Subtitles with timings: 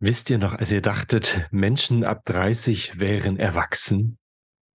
[0.00, 4.16] Wisst ihr noch, als ihr dachtet, Menschen ab 30 wären erwachsen?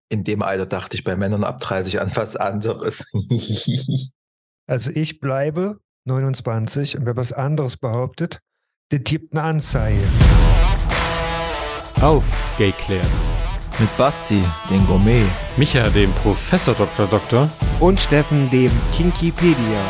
[0.09, 3.05] In dem Alter dachte ich bei Männern ab 30 an was anderes.
[4.65, 8.39] Also ich bleibe 29 und wer was anderes behauptet,
[8.93, 9.99] der tippt eine Anzeige.
[11.99, 13.03] Auf, Gayclair.
[13.77, 15.25] Mit Basti, den Gourmet.
[15.57, 17.07] Micha, dem Professor Dr.
[17.07, 17.51] Doktor.
[17.81, 19.81] Und Steffen, dem Kinkipedia.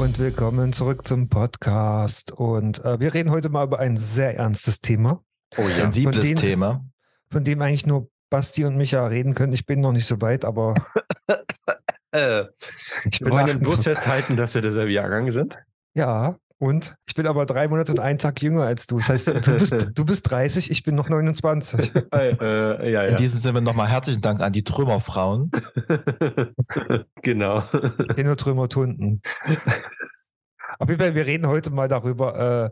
[0.00, 2.32] Und willkommen zurück zum Podcast.
[2.32, 5.22] Und äh, wir reden heute mal über ein sehr ernstes Thema.
[5.58, 6.84] Oh ja, sensibles von dem, Thema.
[7.30, 9.52] Von dem eigentlich nur Basti und Micha reden können.
[9.52, 10.74] Ich bin noch nicht so weit, aber.
[12.12, 12.44] äh,
[13.04, 15.58] ich bin wollen bloß festhalten, dass wir derselbe Jahrgang sind.
[15.92, 18.98] Ja, und ich bin aber drei Monate und einen Tag jünger als du.
[18.98, 21.90] Das heißt, du bist, du bist 30, ich bin noch 29.
[22.12, 23.08] äh, äh, ja, ja.
[23.08, 25.50] In diesem Sinne nochmal herzlichen Dank an die Trümmerfrauen.
[27.22, 27.64] genau.
[28.14, 29.22] nur Trümmertunden.
[30.78, 32.70] Auf jeden Fall, wir reden heute mal darüber, äh,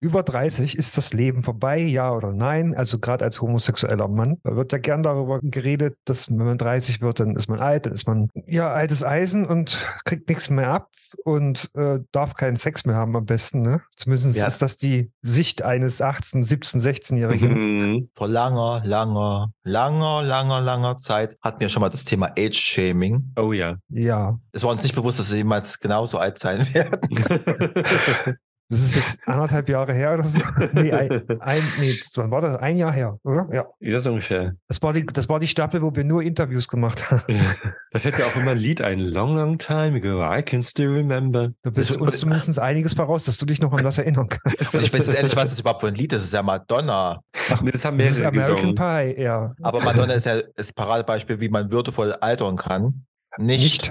[0.00, 2.74] über 30 ist das Leben vorbei, ja oder nein?
[2.74, 7.00] Also gerade als homosexueller Mann da wird ja gern darüber geredet, dass wenn man 30
[7.00, 10.70] wird, dann ist man alt, dann ist man ja altes Eisen und kriegt nichts mehr
[10.70, 10.88] ab
[11.24, 13.62] und äh, darf keinen Sex mehr haben am besten.
[13.62, 13.82] Ne?
[13.96, 14.46] Zumindest ja.
[14.46, 17.52] ist das die Sicht eines 18, 17, 16-Jährigen.
[17.52, 18.10] Mhm.
[18.14, 23.32] Vor langer, langer, langer, langer, langer Zeit hatten wir schon mal das Thema Age-Shaming.
[23.36, 23.76] Oh ja.
[23.88, 24.38] Ja.
[24.52, 27.00] Es war uns nicht bewusst, dass sie jemals genauso alt sein werden.
[28.70, 30.38] Das ist jetzt anderthalb Jahre her oder so.
[30.72, 32.56] Nee, ein, ein, nee, wann war das?
[32.56, 33.48] Ein Jahr her, oder?
[33.52, 33.66] Ja.
[33.80, 34.54] Ja, so ungefähr.
[34.68, 37.22] Das war, die, das war die Staffel, wo wir nur Interviews gemacht haben.
[37.26, 37.54] Ja.
[37.90, 39.00] Da fällt ja auch immer ein Lied ein.
[39.00, 41.50] Long, long time ago, I can still remember.
[41.64, 44.74] Du bist uns zumindest einiges voraus, dass du dich noch an was erinnern kannst.
[44.74, 46.20] Ich weiß jetzt ehrlich, was das überhaupt für ein Lied ist.
[46.20, 47.20] Das ist ja Madonna.
[47.48, 48.74] Ach, nee, das haben wir das ist American gesungen.
[48.76, 49.52] Pie, ja.
[49.62, 53.04] Aber Madonna ist ja das Paradebeispiel, wie man würdevoll altern kann.
[53.36, 53.90] Nicht.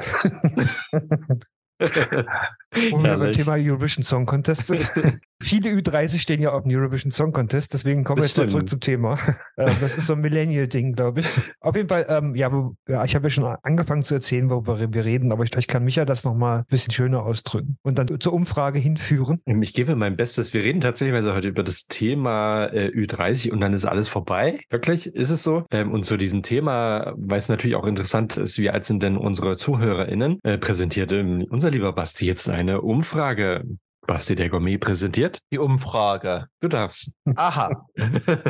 [0.55, 1.45] Nicht.
[1.79, 4.87] Wo wir beim Thema Eurovision Song Contest sind.
[5.41, 8.69] Viele Ü30 stehen ja auf dem Eurovision Song Contest, deswegen kommen wir jetzt mal zurück
[8.69, 9.17] zum Thema.
[9.57, 11.27] Ähm, das ist so ein Millennial-Ding, glaube ich.
[11.59, 12.49] Auf jeden Fall, ähm, ja,
[12.87, 15.83] ja, ich habe ja schon angefangen zu erzählen, worüber wir reden, aber ich, ich kann
[15.83, 19.41] Micha das nochmal ein bisschen schöner ausdrücken und dann zur Umfrage hinführen.
[19.45, 20.53] Ich gebe mein Bestes.
[20.53, 24.61] Wir reden tatsächlich heute über das Thema äh, Ü30 und dann ist alles vorbei.
[24.69, 25.65] Wirklich, ist es so?
[25.71, 29.17] Ähm, und zu diesem Thema, weil es natürlich auch interessant ist, wie alt sind denn
[29.17, 33.65] unsere ZuhörerInnen, äh, präsentiert unser lieber Basti jetzt eine Umfrage.
[34.07, 35.39] Basti der Gourmet präsentiert.
[35.51, 36.47] Die Umfrage.
[36.61, 37.11] Du darfst.
[37.35, 37.85] Aha.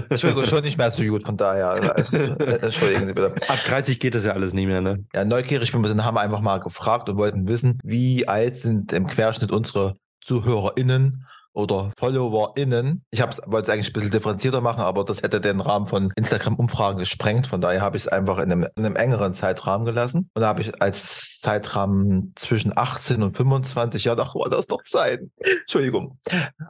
[0.09, 1.69] Entschuldigung, schon nicht mehr so gut, von daher.
[1.95, 3.35] Also, äh, entschuldigen Sie bitte.
[3.47, 5.05] Ab 30 geht das ja alles nicht mehr, ne?
[5.13, 9.07] Ja, neugierig bin wir haben einfach mal gefragt und wollten wissen, wie alt sind im
[9.07, 13.03] Querschnitt unsere ZuhörerInnen oder FollowerInnen.
[13.11, 16.99] Ich wollte es eigentlich ein bisschen differenzierter machen, aber das hätte den Rahmen von Instagram-Umfragen
[16.99, 17.47] gesprengt.
[17.47, 20.29] Von daher habe ich es einfach in einem, in einem, engeren Zeitrahmen gelassen.
[20.33, 24.81] Und da habe ich als Zeitrahmen zwischen 18 und 25, ja, doch, war das doch
[24.85, 25.31] sein.
[25.61, 26.19] Entschuldigung.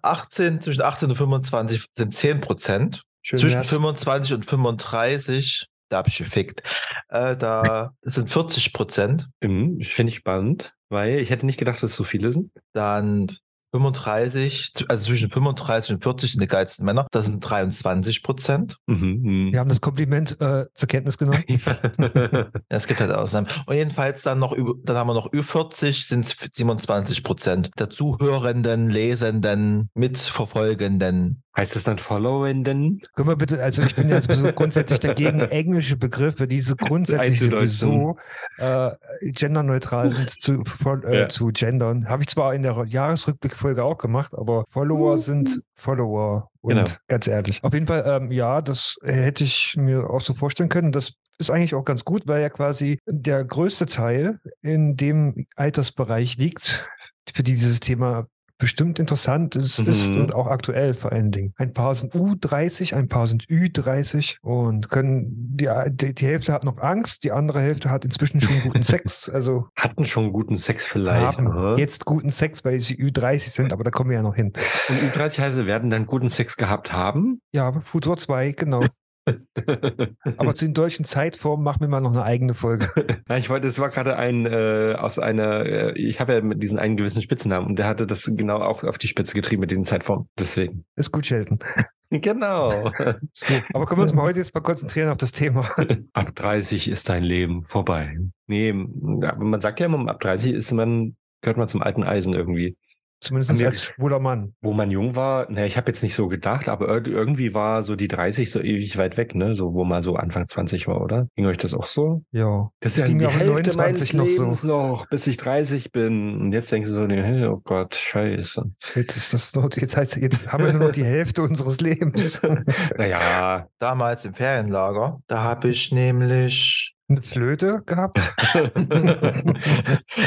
[0.01, 3.03] 18, zwischen 18 und 25 sind 10 Prozent.
[3.23, 3.65] Zwischen wert.
[3.65, 6.61] 25 und 35 da habe ich gefickt.
[7.09, 9.27] Äh, da sind 40 Prozent.
[9.41, 12.51] Mhm, Finde ich spannend, weil ich hätte nicht gedacht, dass es so viele sind.
[12.73, 13.35] Dann
[13.71, 17.07] 35, also zwischen 35 und 40 sind die geilsten Männer.
[17.11, 18.77] Das sind 23 Prozent.
[18.87, 21.43] Mhm, mhm, Wir haben das Kompliment äh, zur Kenntnis genommen.
[21.47, 23.47] ja, es gibt halt Ausnahmen.
[23.65, 28.89] Und jedenfalls dann noch über, dann haben wir noch Ü40 sind 27 Prozent der Zuhörenden,
[28.89, 31.43] Lesenden, Mitverfolgenden.
[31.59, 33.01] Heißt das dann Followenden?
[33.15, 37.41] Können wir bitte, also ich bin ja sowieso grundsätzlich dagegen, englische Begriffe, die so grundsätzlich
[37.41, 38.15] sowieso
[38.59, 38.91] äh,
[39.23, 40.63] genderneutral sind, zu,
[41.03, 41.27] äh, ja.
[41.27, 42.07] zu gendern.
[42.07, 46.49] Habe ich zwar in der Jahresrückblickfolge auch gemacht, aber Follower sind Follower.
[46.61, 46.89] Und genau.
[47.09, 47.61] ganz ehrlich.
[47.61, 50.93] Auf jeden Fall, ähm, ja, das hätte ich mir auch so vorstellen können.
[50.93, 56.37] Das ist eigentlich auch ganz gut, weil ja quasi der größte Teil in dem Altersbereich
[56.37, 56.89] liegt,
[57.33, 58.27] für die dieses Thema
[58.59, 59.87] bestimmt interessant ist, mhm.
[59.87, 61.53] ist und auch aktuell vor allen Dingen.
[61.57, 66.65] Ein paar sind U30, ein paar sind Ü30 und können, die, die, die, Hälfte hat
[66.65, 69.29] noch Angst, die andere Hälfte hat inzwischen schon guten Sex.
[69.29, 71.37] Also hatten schon guten Sex vielleicht.
[71.37, 74.51] Haben jetzt guten Sex, weil sie Ü30 sind, aber da kommen wir ja noch hin.
[74.89, 77.41] Und Ü30 heißt, werden dann guten Sex gehabt haben?
[77.53, 78.83] Ja, Futur 2, genau.
[80.37, 82.89] Aber zu den deutschen Zeitformen machen wir mal noch eine eigene Folge.
[83.29, 86.63] Ja, ich wollte, es war gerade ein äh, aus einer, äh, ich habe ja mit
[86.63, 89.71] diesen einen gewissen Spitzennamen und der hatte das genau auch auf die Spitze getrieben mit
[89.71, 90.27] diesen Zeitformen.
[90.37, 90.85] Deswegen.
[90.95, 91.59] Ist gut, Sheldon.
[92.11, 92.91] Genau.
[93.33, 95.69] So, aber können wir uns mal heute jetzt mal konzentrieren auf das Thema.
[96.13, 98.17] Ab 30 ist dein Leben vorbei.
[98.47, 102.77] Nee, man sagt ja immer, ab 30 ist man, gehört man zum alten Eisen irgendwie.
[103.19, 104.53] Zumindest als schwuler Mann.
[104.61, 107.95] Wo man jung war, ne, ich habe jetzt nicht so gedacht, aber irgendwie war so
[107.95, 109.55] die 30 so ewig weit weg, ne?
[109.55, 111.27] So, wo man so Anfang 20 war, oder?
[111.35, 112.23] Ging euch das auch so?
[112.31, 112.71] Ja.
[112.79, 114.67] Das ist ja die Hälfte meines noch Lebens so.
[114.67, 116.39] noch, bis ich 30 bin.
[116.39, 118.63] Und jetzt denkst du so, nee, oh Gott, scheiße.
[118.95, 122.41] Jetzt ist das noch, jetzt heißt, jetzt haben wir nur noch die Hälfte unseres Lebens.
[122.97, 123.67] naja.
[123.79, 128.19] Damals im Ferienlager, da habe ich nämlich eine Flöte gehabt?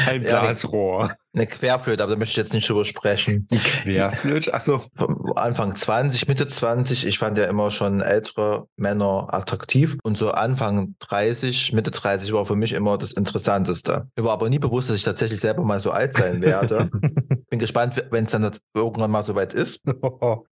[0.07, 1.07] Ein Blasrohr.
[1.07, 3.47] Ja, eine Querflöte, aber da möchte ich jetzt nicht drüber sprechen.
[3.49, 4.53] Querflöte?
[4.53, 4.83] Achso.
[5.35, 7.07] Anfang 20, Mitte 20.
[7.07, 9.97] Ich fand ja immer schon ältere Männer attraktiv.
[10.03, 14.07] Und so Anfang 30, Mitte 30 war für mich immer das Interessanteste.
[14.15, 16.91] Mir war aber nie bewusst, dass ich tatsächlich selber mal so alt sein werde.
[17.49, 19.81] Bin gespannt, wenn es dann irgendwann mal so weit ist.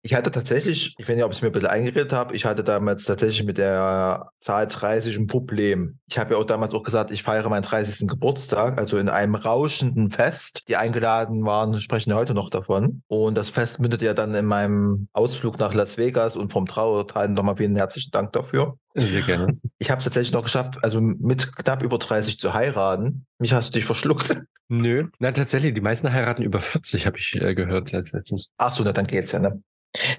[0.04, 2.46] Ich hatte tatsächlich, ich weiß nicht, ob ich es mir ein bisschen eingeredet habe, ich
[2.46, 6.00] hatte damals tatsächlich mit der Zahl 30 ein Problem.
[6.08, 8.08] Ich habe ja auch damals auch gesagt, ich feiere meinen 30.
[8.08, 13.04] Geburtstag, also in einem rauschenden Fest die eingeladen waren, sprechen heute noch davon.
[13.08, 17.28] Und das Fest mündet ja dann in meinem Ausflug nach Las Vegas und vom Trauerteil
[17.30, 18.78] nochmal vielen herzlichen Dank dafür.
[18.96, 19.58] Sehr gerne.
[19.80, 23.26] Ich habe es tatsächlich noch geschafft, also mit knapp über 30 zu heiraten.
[23.40, 24.36] Mich hast du dich verschluckt.
[24.68, 28.52] Nö, na tatsächlich, die meisten heiraten über 40, habe ich äh, gehört letztens.
[28.58, 29.62] Ach so, na dann geht's ja, ne?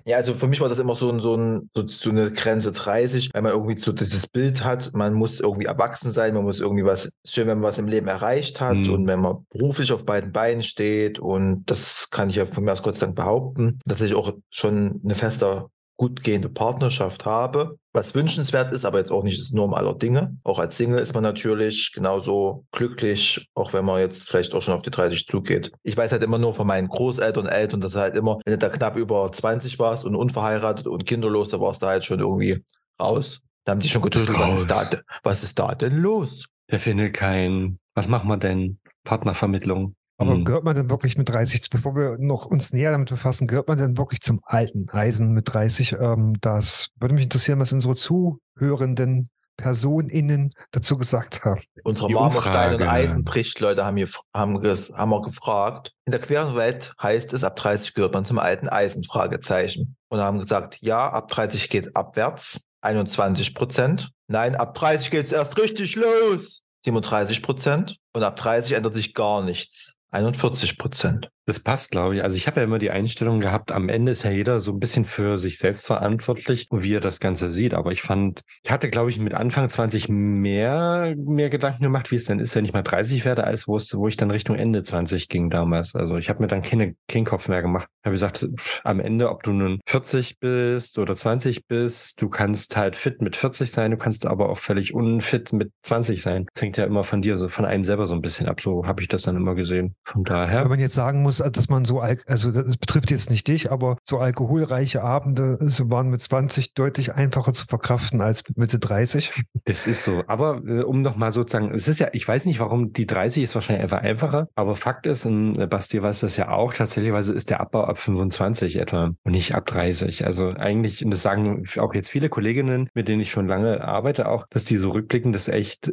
[0.04, 2.72] Ja, also für mich war das immer so, ein, so, ein, so, so eine Grenze
[2.72, 6.60] 30, weil man irgendwie so dieses Bild hat, man muss irgendwie erwachsen sein, man muss
[6.60, 8.92] irgendwie was, schön, wenn man was im Leben erreicht hat mhm.
[8.92, 12.72] und wenn man beruflich auf beiden Beinen steht und das kann ich ja von mir
[12.72, 15.66] aus Gott sei Dank behaupten, dass ich auch schon eine feste
[16.02, 20.36] gut gehende Partnerschaft habe, was wünschenswert ist, aber jetzt auch nicht das Norm aller Dinge.
[20.42, 24.74] Auch als Single ist man natürlich genauso glücklich, auch wenn man jetzt vielleicht auch schon
[24.74, 25.70] auf die 30 zugeht.
[25.84, 28.68] Ich weiß halt immer nur von meinen Großeltern, Eltern, dass halt immer, wenn du da
[28.68, 32.64] knapp über 20 warst und unverheiratet und kinderlos, da warst du halt schon irgendwie
[33.00, 33.40] raus.
[33.64, 34.82] Da haben die schon getötet, was ist, da,
[35.22, 36.48] was ist da denn los?
[36.68, 37.78] Der findet keinen.
[37.94, 38.80] Was machen wir denn?
[39.04, 39.94] Partnervermittlung.
[40.22, 40.44] Aber mhm.
[40.44, 43.78] gehört man denn wirklich mit 30, bevor wir noch uns näher damit befassen, gehört man
[43.78, 45.96] denn wirklich zum alten Eisen mit 30?
[46.00, 51.60] Ähm, das würde mich interessieren, was unsere Zuhörenden PersonInnen dazu gesagt haben.
[51.84, 55.92] Unsere Marmorstein und Eisenbricht, Leute, haben, hier, haben, haben wir gefragt.
[56.06, 59.96] In der queeren Welt heißt es, ab 30 gehört man zum alten Eisen, Fragezeichen.
[60.08, 64.10] Und haben gesagt, ja, ab 30 geht abwärts, 21 Prozent.
[64.28, 67.96] Nein, ab 30 geht es erst richtig los, 37 Prozent.
[68.12, 71.28] Und ab 30 ändert sich gar nichts, 41 Prozent.
[71.44, 72.22] Das passt, glaube ich.
[72.22, 74.78] Also ich habe ja immer die Einstellung gehabt, am Ende ist ja jeder so ein
[74.78, 77.74] bisschen für sich selbst verantwortlich wie er das Ganze sieht.
[77.74, 82.16] Aber ich fand, ich hatte, glaube ich, mit Anfang 20 mehr, mehr Gedanken gemacht, wie
[82.16, 84.56] es denn ist, wenn ich mal 30 werde, als wo es, wo ich dann Richtung
[84.56, 85.94] Ende 20 ging damals.
[85.94, 87.88] Also ich habe mir dann keine, keinen Kopf mehr gemacht.
[88.00, 88.48] Ich habe gesagt,
[88.84, 93.36] am Ende, ob du nun 40 bist oder 20 bist, du kannst halt fit mit
[93.36, 96.46] 40 sein, du kannst aber auch völlig unfit mit 20 sein.
[96.52, 98.60] Das hängt ja immer von dir, so von einem selber so ein bisschen ab.
[98.60, 99.94] So habe ich das dann immer gesehen.
[100.04, 100.62] Von daher.
[100.62, 103.70] Wenn man jetzt sagen muss, muss, dass man so, also das betrifft jetzt nicht dich,
[103.70, 108.78] aber so alkoholreiche Abende so waren mit 20 deutlich einfacher zu verkraften als mit Mitte
[108.78, 109.32] 30.
[109.64, 110.22] Das ist so.
[110.26, 113.54] Aber äh, um nochmal sozusagen, es ist ja, ich weiß nicht, warum die 30 ist
[113.54, 117.50] wahrscheinlich einfach einfacher, aber Fakt ist, und äh, Basti weiß das ja auch, tatsächlich ist
[117.50, 120.26] der Abbau ab 25 etwa und nicht ab 30.
[120.26, 124.28] Also eigentlich, und das sagen auch jetzt viele Kolleginnen, mit denen ich schon lange arbeite,
[124.28, 125.92] auch, dass die so rückblickend das echt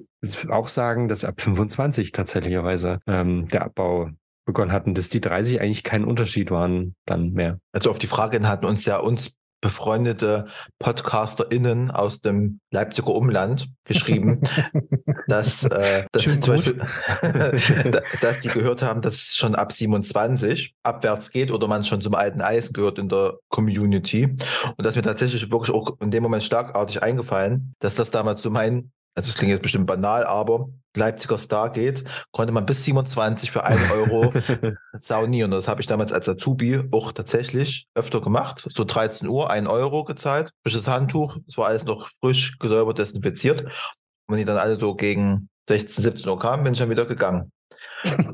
[0.49, 4.09] auch sagen, dass ab 25 tatsächlicherweise ähm, der Abbau
[4.49, 7.59] begonnen hatten, dass die 30 eigentlich keinen Unterschied waren dann mehr.
[7.71, 10.47] Also auf die Frage hatten uns ja uns befreundete
[10.79, 14.41] PodcasterInnen aus dem Leipziger Umland geschrieben,
[15.27, 16.81] dass, äh, dass, die zum Beispiel,
[18.21, 22.15] dass die gehört haben, dass es schon ab 27 abwärts geht oder man schon zum
[22.15, 24.23] alten Eisen gehört in der Community.
[24.25, 28.49] Und das mir tatsächlich wirklich auch in dem Moment starkartig eingefallen, dass das damals so
[28.49, 33.51] mein also es klingt jetzt bestimmt banal, aber Leipziger Star geht, konnte man bis 27
[33.51, 34.33] für 1 Euro
[35.01, 35.51] saunieren.
[35.51, 38.67] Das habe ich damals als Azubi auch tatsächlich öfter gemacht.
[38.75, 43.61] So 13 Uhr, 1 Euro gezahlt, frisches Handtuch, es war alles noch frisch gesäubert, desinfiziert.
[43.61, 43.71] Und
[44.27, 47.51] wenn die dann alle so gegen 16, 17 Uhr kamen, bin ich dann wieder gegangen.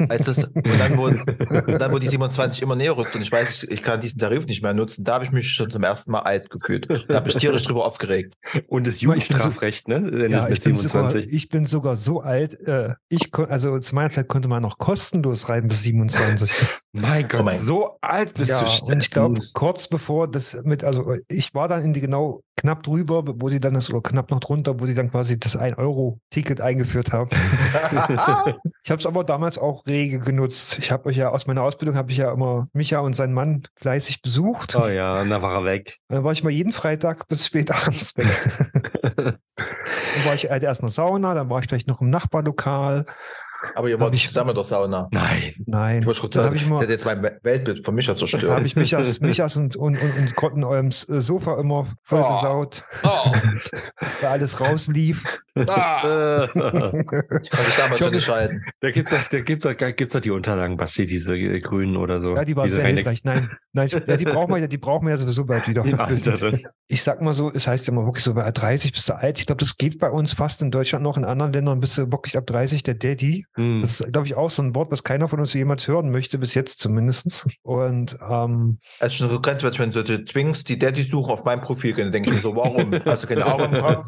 [0.10, 3.64] Als das, und dann wo, dann, wo die 27 immer näher rückt und ich weiß,
[3.64, 6.12] ich, ich kann diesen Tarif nicht mehr nutzen, da habe ich mich schon zum ersten
[6.12, 6.88] Mal alt gefühlt.
[7.08, 8.36] Da habe ich tierisch drüber aufgeregt.
[8.68, 10.28] Und das Jugendstrafrecht, ne?
[10.30, 14.28] Ja, ich bin, sogar, ich bin, sogar, so alt, äh, ich also zu meiner Zeit
[14.28, 16.50] konnte man noch kostenlos rein bis 27.
[16.92, 18.92] mein Gott, oh mein so alt bist ja, du.
[18.92, 22.84] Und ich glaube, kurz bevor das mit, also ich war dann in die genau knapp
[22.84, 26.62] drüber, wo sie dann das, oder knapp noch drunter, wo sie dann quasi das 1-Euro-Ticket
[26.62, 27.30] eingeführt haben.
[28.84, 30.78] ich habe es aber damals auch rege genutzt.
[30.80, 33.64] Ich habe euch ja aus meiner Ausbildung habe ich ja immer Micha und seinen Mann
[33.76, 34.76] fleißig besucht.
[34.76, 35.98] Oh ja, und dann war er weg.
[36.10, 38.28] Dann war ich mal jeden Freitag bis spät abends weg.
[39.16, 43.06] dann war ich halt erst in der Sauna, dann war ich vielleicht noch im Nachbarlokal.
[43.74, 45.08] Aber ihr wart nicht zusammen in der Sauna.
[45.12, 45.54] Nein.
[45.66, 46.02] Nein.
[46.02, 48.44] Ich wollte kurz sagen, ich hätte jetzt mein Weltbild von Micha zerstört.
[48.44, 52.84] Da habe ich Michas, Michas und, und, und, und Gott in eurem Sofa immer vollgesaut.
[53.04, 53.10] Oh.
[53.10, 53.32] Oh.
[54.22, 55.24] Weil alles rauslief.
[55.68, 56.48] Ah.
[56.54, 58.64] Kann ich damals schon entscheiden.
[58.82, 61.98] Da gibt es doch, da gibt's doch, gibt's doch die Unterlagen, Basti, diese äh, grünen
[61.98, 62.36] oder so.
[62.36, 63.24] Ja, die waren sehr reine- hilfreich.
[63.24, 65.84] Nein, nein, ja, die brauchen wir ja, die brauchen wir ja sowieso bald wieder.
[66.88, 69.40] Ich sag mal so, es heißt ja immer wirklich so, bei 30 bist du alt.
[69.40, 71.18] Ich glaube, das geht bei uns fast in Deutschland noch.
[71.18, 73.46] In anderen Ländern bist du wirklich ab 30 der Daddy.
[73.56, 73.82] Hm.
[73.82, 76.38] Das ist, glaube ich, auch so ein Wort, was keiner von uns jemals hören möchte,
[76.38, 77.48] bis jetzt zumindest.
[77.64, 81.62] Und ähm, Es ist schon so grenzwertig, wenn du so zwingst, die Daddy-Suche auf meinem
[81.62, 82.94] Profil gehen, dann denke ich mir so, warum?
[83.06, 84.06] Hast du keine Augen im Kopf?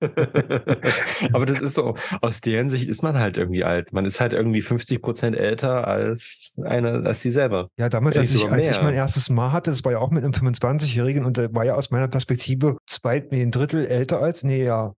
[1.32, 3.92] Aber das ist so, aus deren Sicht ist man halt irgendwie alt.
[3.92, 7.68] Man ist halt irgendwie 50 Prozent älter als einer, als die selber.
[7.78, 10.24] ja, damals, als ich, als ich mein erstes Mal hatte, das war ja auch mit
[10.24, 14.42] einem 25-Jährigen und der war ja aus meiner Perspektive zwei, nee, ein Drittel älter als,
[14.42, 14.94] nee, ja.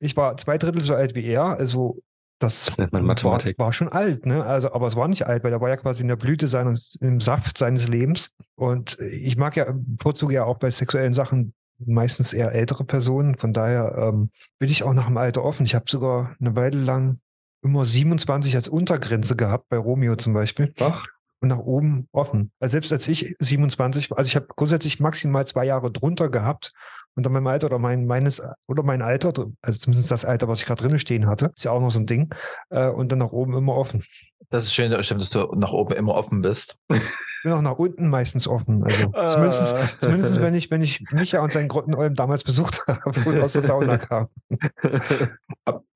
[0.00, 1.98] Ich war zwei Drittel so alt wie er, also
[2.44, 3.58] das, Das nennt man war, Mathematik.
[3.58, 4.44] war schon alt, ne?
[4.44, 6.96] Also, aber es war nicht alt, weil er war ja quasi in der Blüte seines,
[7.00, 8.30] im Saft seines Lebens.
[8.54, 13.36] Und ich mag ja, bevorzuge ja auch bei sexuellen Sachen meistens eher ältere Personen.
[13.36, 15.66] Von daher ähm, bin ich auch nach dem Alter offen.
[15.66, 17.18] Ich habe sogar eine Weile lang
[17.62, 20.72] immer 27 als Untergrenze gehabt, bei Romeo zum Beispiel.
[20.80, 21.06] Ach.
[21.40, 22.52] Und nach oben offen.
[22.60, 26.72] Also selbst als ich 27 war, also ich habe grundsätzlich maximal zwei Jahre drunter gehabt
[27.16, 30.66] unter meinem Alter oder mein meines oder mein Alter, also zumindest das Alter, was ich
[30.66, 32.30] gerade drinnen stehen hatte, ist ja auch noch so ein Ding.
[32.70, 34.02] Äh, und dann nach oben immer offen.
[34.50, 36.76] Das ist schön, stimmt, dass du nach oben immer offen bist.
[36.88, 38.84] Bin auch nach unten meistens offen.
[38.84, 39.28] Also Ah.
[39.28, 43.52] zumindest, zumindest wenn ich, wenn ich Micha und seinen Grottenolm damals besucht habe und aus
[43.54, 44.28] der Sauna kam.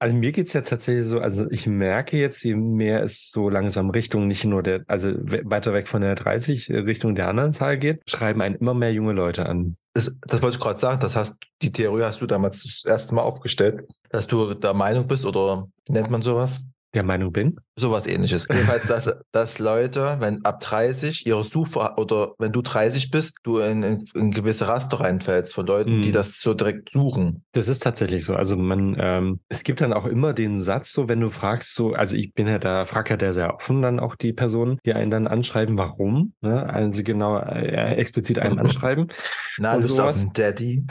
[0.01, 3.91] Also mir geht's ja tatsächlich so, also ich merke jetzt, je mehr es so langsam
[3.91, 7.79] Richtung nicht nur der, also we- weiter weg von der 30 Richtung der anderen Zahl
[7.79, 9.77] geht, schreiben einen immer mehr junge Leute an.
[9.99, 11.01] Das, das wollte ich gerade sagen.
[11.01, 15.09] Das heißt, die Theorie hast du damals das erste Mal aufgestellt, dass du der Meinung
[15.09, 16.61] bist oder nennt man sowas?
[16.95, 17.57] Der Meinung bin.
[17.77, 18.49] Sowas ähnliches.
[18.51, 23.59] Jedenfalls, dass, dass Leute, wenn ab 30 ihre Suche oder wenn du 30 bist, du
[23.59, 26.13] in, in, in gewisse Raster reinfällst von Leuten, die Mhm.
[26.13, 27.45] das so direkt suchen.
[27.53, 28.35] Das ist tatsächlich so.
[28.35, 31.93] Also man, ähm, es gibt dann auch immer den Satz, so wenn du fragst, so,
[31.93, 34.95] also ich bin ja da, frag ja der sehr offen dann auch die Personen, die
[34.95, 36.69] einen dann anschreiben, warum, ne?
[36.69, 39.09] Also genau äh, explizit einen anschreiben.
[39.59, 40.21] Na, Und auf sowas?
[40.21, 40.85] einen Daddy.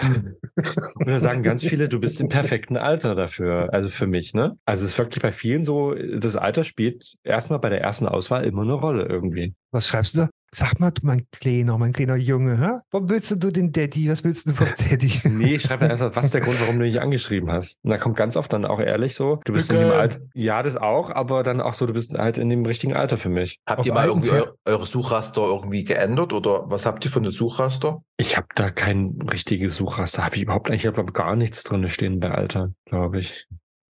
[0.96, 4.58] Und da sagen ganz viele, du bist im perfekten Alter dafür, also für mich, ne?
[4.66, 8.44] Also es ist wirklich bei vielen so, das Alter spielt erstmal bei der ersten Auswahl
[8.46, 9.56] immer eine Rolle irgendwie.
[9.72, 10.30] Was schreibst du da?
[10.54, 12.80] Sag mal, du mein Kleiner, mein kleiner Junge, hä?
[12.92, 14.10] Warum willst du den Daddy?
[14.10, 15.12] Was willst du vom Daddy?
[15.30, 17.80] Nee, ich schreibe dann erst mal, was ist der Grund, warum du mich angeschrieben hast?
[17.84, 19.92] Und da kommt ganz oft dann auch ehrlich so, du bist in dem.
[19.92, 23.18] Alter, ja, das auch, aber dann auch so, du bist halt in dem richtigen Alter
[23.18, 23.60] für mich.
[23.68, 27.12] Habt Auf ihr mal alten irgendwie eu eure Suchraster irgendwie geändert oder was habt ihr
[27.12, 28.02] für eine Suchraster?
[28.16, 31.88] Ich habe da kein richtiges Suchraster, habe ich überhaupt nicht, ich habe gar nichts drin
[31.90, 33.48] stehen bei Alter, glaube ich.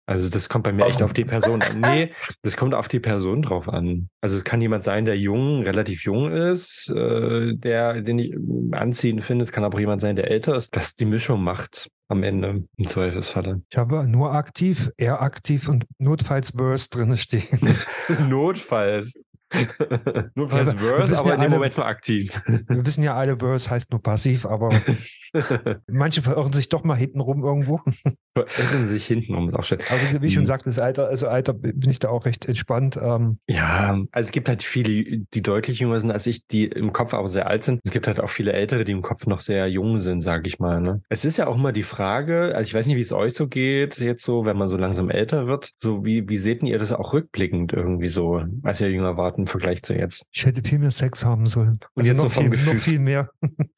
[0.10, 1.82] Also das kommt bei mir echt auf die Person an.
[1.82, 4.10] Nee, das kommt auf die Person drauf an.
[4.22, 8.34] Also es kann jemand sein, der jung, relativ jung ist, äh, der, den ich
[8.72, 9.44] anziehend finde.
[9.44, 12.64] Es kann aber auch jemand sein, der älter ist, das die Mischung macht am Ende
[12.78, 13.64] im Zweifelsfalle.
[13.70, 17.76] Ich habe nur aktiv, er aktiv und notfalls Burst drin stehen.
[18.30, 19.14] Notfalls.
[20.36, 22.42] Notfalls Ja, wir Verse, wissen aber ja in dem alle- Moment nur aktiv.
[22.48, 24.82] Wir wissen ja alle, Burst heißt nur passiv, aber
[25.88, 27.82] manche verirren sich doch mal hinten rum irgendwo.
[28.46, 29.80] Verirren sich hinten um, ist auch schön.
[29.90, 30.48] Aber wie, ich schon Mhm.
[30.48, 32.98] sagte, das Alter, also Alter bin ich da auch recht entspannt.
[33.02, 36.94] Ähm, Ja, also es gibt halt viele, die deutlich jünger sind als ich, die im
[36.94, 37.80] Kopf aber sehr alt sind.
[37.84, 40.60] Es gibt halt auch viele Ältere, die im Kopf noch sehr jung sind, sage ich
[40.60, 40.82] mal.
[40.82, 41.02] Ne?
[41.10, 43.48] Es ist ja auch immer die Frage, also ich weiß nicht, wie es euch so
[43.48, 46.92] geht, jetzt so, wenn man so langsam älter wird, so wie, wie seht ihr das
[46.94, 50.28] auch rückblickend irgendwie so, als ihr jünger wart im Vergleich zu jetzt?
[50.32, 51.80] ich hätte viel mehr Sex haben sollen.
[51.82, 53.30] Also Und jetzt noch, so vom viel, Gefühl- noch viel mehr.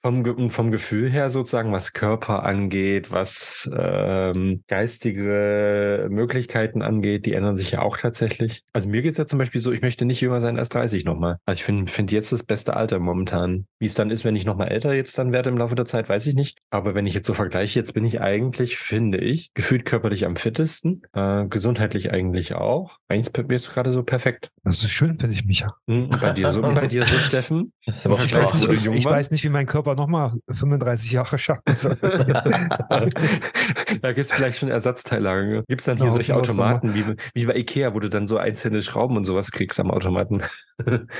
[0.01, 7.55] Vom, vom Gefühl her sozusagen, was Körper angeht, was ähm, geistige Möglichkeiten angeht, die ändern
[7.55, 8.63] sich ja auch tatsächlich.
[8.73, 11.37] Also mir geht's ja zum Beispiel so, ich möchte nicht jünger sein als 30 nochmal.
[11.45, 13.65] Also ich finde find jetzt das beste Alter momentan.
[13.79, 16.09] Wie es dann ist, wenn ich nochmal älter jetzt dann werde im Laufe der Zeit,
[16.09, 16.57] weiß ich nicht.
[16.69, 20.35] Aber wenn ich jetzt so vergleiche, jetzt bin ich eigentlich, finde ich, gefühlt körperlich am
[20.35, 22.97] fittesten, äh, gesundheitlich eigentlich auch.
[23.07, 24.51] Eigentlich ist es gerade so perfekt.
[24.63, 25.75] Das ist schön, finde ich, Micha.
[25.87, 27.73] Hm, bei dir so, bei dir so, Steffen?
[27.85, 31.95] Ich weiß nicht, ich, weiß nicht, wie mein Körper nochmal 35 Jahre schaffen soll.
[34.01, 35.63] da gibt's vielleicht schon Ersatzteillagen.
[35.67, 38.27] Gibt's dann hier Ja, solche hoffen wir's Automaten wie, wie bei Ikea, wo du dann
[38.27, 40.41] so einzelne Schrauben und sowas kriegst am Automaten?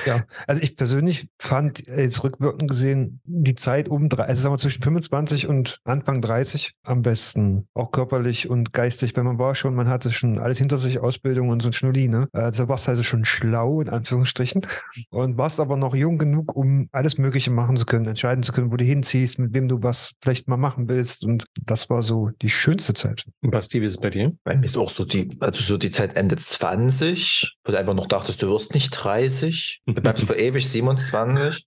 [0.06, 4.58] Ja, also ich persönlich fand jetzt rückwirkend gesehen die Zeit um drei, also sagen wir
[4.58, 7.66] zwischen 25 und Anfang 30 am besten.
[7.74, 11.48] Auch körperlich und geistig, wenn man war schon, man hatte schon alles hinter sich, Ausbildung
[11.48, 12.28] und so ein Schnulli, ne?
[12.32, 14.66] Also warst also schon schlau, in Anführungsstrichen.
[15.10, 18.60] Und warst aber noch jung genug, um alles Mögliche machen zu können, entscheiden zu können,
[18.60, 21.24] können, wo du hinziehst, mit wem du was vielleicht mal machen willst.
[21.24, 23.24] Und das war so die schönste Zeit.
[23.42, 24.32] Basti, wie ist es bei dir?
[24.44, 27.94] Bei mir ist auch so die, also so die Zeit Ende 20, wo du einfach
[27.94, 29.49] noch dachtest, du wirst nicht 30,
[29.86, 31.66] du bleibst für ewig 27.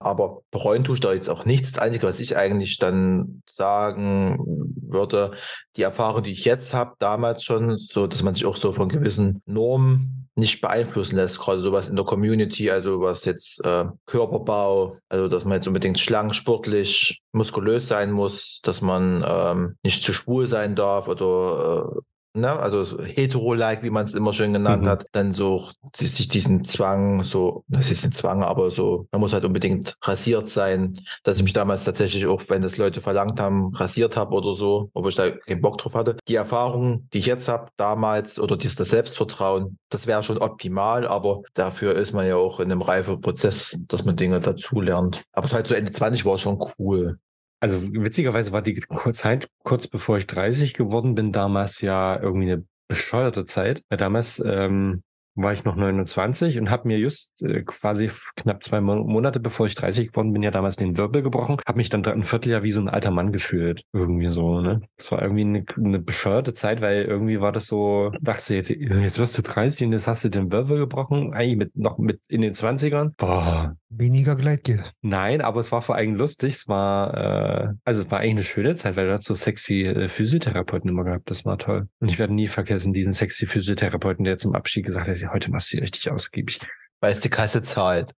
[0.00, 1.72] Aber bereuen tue ich da jetzt auch nichts.
[1.72, 4.38] Das Einzige, was ich eigentlich dann sagen
[4.80, 5.32] würde,
[5.76, 8.88] die Erfahrung, die ich jetzt habe, damals schon, so, dass man sich auch so von
[8.88, 14.96] gewissen Normen nicht beeinflussen lässt, gerade sowas in der Community, also was jetzt äh, Körperbau,
[15.08, 20.12] also dass man jetzt unbedingt schlank, sportlich, muskulös sein muss, dass man ähm, nicht zu
[20.12, 22.00] schwul sein darf oder äh,
[22.34, 24.88] ne, also hetero-like, wie man es immer schön genannt mhm.
[24.88, 29.32] hat, dann so sich diesen Zwang, so, das ist ein Zwang, aber so, man muss
[29.32, 33.74] halt unbedingt rasiert sein, dass ich mich damals tatsächlich auch, wenn das Leute verlangt haben,
[33.74, 36.16] rasiert habe oder so, obwohl ich da keinen Bock drauf hatte.
[36.28, 41.06] Die Erfahrung, die ich jetzt habe, damals, oder dieses das Selbstvertrauen, das wäre schon optimal,
[41.06, 45.24] aber dafür ist man ja auch in einem reifen Prozess, dass man Dinge dazulernt.
[45.32, 47.18] Aber halt so Ende 20 war schon cool.
[47.60, 48.80] Also witzigerweise war die
[49.12, 53.82] Zeit kurz bevor ich 30 geworden bin, damals ja irgendwie eine bescheuerte Zeit.
[53.90, 55.02] Ja, damals ähm,
[55.38, 59.74] war ich noch 29 und habe mir just äh, quasi knapp zwei Monate bevor ich
[59.74, 62.80] 30 geworden bin, ja damals den Wirbel gebrochen, habe mich dann ein Vierteljahr wie so
[62.80, 63.84] ein alter Mann gefühlt.
[63.92, 64.80] Irgendwie so, ne?
[64.96, 69.18] Das war irgendwie eine, eine bescheuerte Zeit, weil irgendwie war das so, dachte jetzt, jetzt
[69.18, 72.40] wirst du 30 und jetzt hast du den Wirbel gebrochen, eigentlich mit noch mit in
[72.40, 73.12] den 20ern.
[73.16, 73.76] Boah.
[73.90, 74.84] Weniger Gleitgel.
[75.00, 76.54] Nein, aber es war vor allem lustig.
[76.54, 79.84] Es war, äh, also es war eigentlich eine schöne Zeit, weil du hast so sexy
[79.84, 81.30] äh, Physiotherapeuten immer gehabt.
[81.30, 81.88] Das war toll.
[81.98, 85.72] Und ich werde nie vergessen, diesen sexy Physiotherapeuten, der zum Abschied gesagt hat, heute machst
[85.72, 86.60] du richtig ausgiebig.
[87.00, 88.12] Weil es die Kasse zahlt.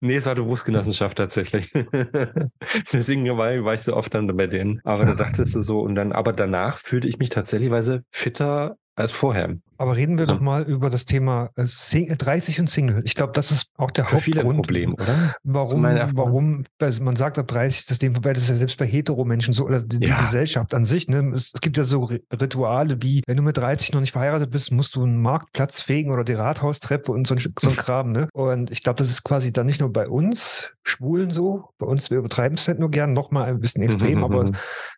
[0.00, 1.70] Nee, es war die Berufsgenossenschaft tatsächlich.
[2.92, 4.80] Deswegen war, war, ich so oft dann bei denen.
[4.84, 7.70] Aber da dachtest du so, und dann, aber danach fühlte ich mich tatsächlich
[8.10, 9.56] fitter als vorher.
[9.78, 10.34] Aber reden wir so.
[10.34, 13.02] doch mal über das Thema 30 äh, und Single.
[13.04, 14.56] Ich glaube, das ist auch der Für Hauptgrund.
[14.56, 15.34] Problem, oder?
[15.44, 18.78] Warum, warum, also man sagt ab 30 ist das Leben vorbei, das ist ja selbst
[18.78, 20.18] bei Hetero-Menschen so, oder die, ja.
[20.20, 21.32] Gesellschaft an sich, ne?
[21.34, 24.72] Es, es, gibt ja so Rituale wie, wenn du mit 30 noch nicht verheiratet bist,
[24.72, 28.28] musst du einen Marktplatz fegen oder die Rathaustreppe und so ein, so ein Kram, ne?
[28.32, 32.10] Und ich glaube, das ist quasi dann nicht nur bei uns Schwulen so, bei uns,
[32.10, 34.50] wir übertreiben es halt nur gern, nochmal ein bisschen extrem, aber